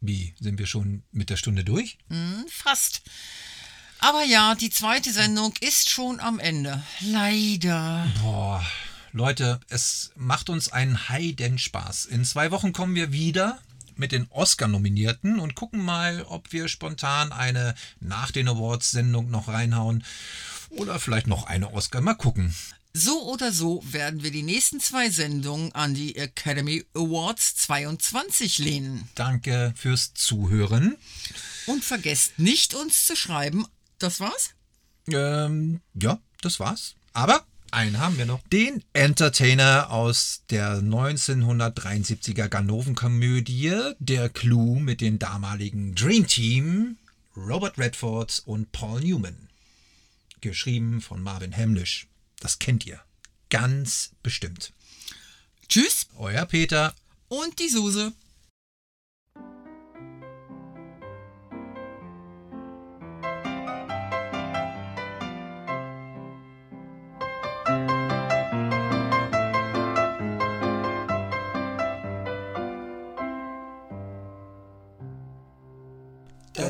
Wie? 0.00 0.34
Sind 0.40 0.58
wir 0.60 0.66
schon 0.66 1.02
mit 1.10 1.30
der 1.30 1.36
Stunde 1.36 1.64
durch? 1.64 1.98
Hm, 2.10 2.44
fast. 2.48 3.02
Aber 4.00 4.24
ja, 4.24 4.54
die 4.54 4.70
zweite 4.70 5.12
Sendung 5.12 5.54
ist 5.60 5.90
schon 5.90 6.20
am 6.20 6.38
Ende. 6.38 6.82
Leider. 7.00 8.06
Boah, 8.22 8.64
Leute, 9.12 9.60
es 9.68 10.12
macht 10.14 10.50
uns 10.50 10.70
einen 10.70 11.08
heiden 11.08 11.58
Spaß. 11.58 12.06
In 12.06 12.24
zwei 12.24 12.50
Wochen 12.50 12.72
kommen 12.72 12.94
wir 12.94 13.12
wieder 13.12 13.58
mit 13.96 14.12
den 14.12 14.28
Oscar-Nominierten 14.30 15.40
und 15.40 15.56
gucken 15.56 15.84
mal, 15.84 16.22
ob 16.22 16.52
wir 16.52 16.68
spontan 16.68 17.32
eine 17.32 17.74
nach 18.00 18.30
den 18.30 18.48
Awards-Sendung 18.48 19.30
noch 19.30 19.48
reinhauen 19.48 20.04
oder 20.70 21.00
vielleicht 21.00 21.26
noch 21.26 21.46
eine 21.46 21.72
Oscar. 21.72 22.00
Mal 22.00 22.14
gucken. 22.14 22.54
So 22.94 23.22
oder 23.28 23.52
so 23.52 23.82
werden 23.84 24.22
wir 24.22 24.30
die 24.30 24.42
nächsten 24.42 24.80
zwei 24.80 25.10
Sendungen 25.10 25.72
an 25.72 25.94
die 25.94 26.16
Academy 26.16 26.84
Awards 26.94 27.56
22 27.56 28.58
lehnen. 28.58 29.08
Danke 29.14 29.72
fürs 29.76 30.14
Zuhören. 30.14 30.96
Und 31.66 31.84
vergesst 31.84 32.38
nicht, 32.38 32.74
uns 32.74 33.06
zu 33.06 33.14
schreiben. 33.14 33.66
Das 33.98 34.20
war's? 34.20 34.54
Ähm, 35.08 35.80
ja, 35.94 36.20
das 36.40 36.60
war's. 36.60 36.94
Aber 37.12 37.44
einen 37.70 37.98
haben 37.98 38.16
wir 38.16 38.26
noch. 38.26 38.40
Den 38.48 38.82
Entertainer 38.92 39.90
aus 39.90 40.42
der 40.50 40.80
1973er 40.80 42.48
Ganoven-Komödie 42.48 43.94
Der 43.98 44.28
Clou 44.28 44.78
mit 44.78 45.00
den 45.00 45.18
damaligen 45.18 45.94
Dream 45.94 46.26
Team, 46.26 46.96
Robert 47.36 47.78
Redford 47.78 48.42
und 48.46 48.72
Paul 48.72 49.00
Newman. 49.00 49.48
Geschrieben 50.40 51.00
von 51.00 51.22
Marvin 51.22 51.54
Hamlisch. 51.54 52.06
Das 52.40 52.58
kennt 52.58 52.86
ihr. 52.86 53.00
Ganz 53.50 54.12
bestimmt. 54.22 54.72
Tschüss 55.68 56.06
Euer 56.16 56.46
Peter. 56.46 56.94
und 57.28 57.58
die 57.58 57.68
Suse. 57.68 58.12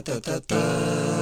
Da, 0.08 0.18
da, 0.20 0.40
da, 0.40 0.56
da. 0.56 1.17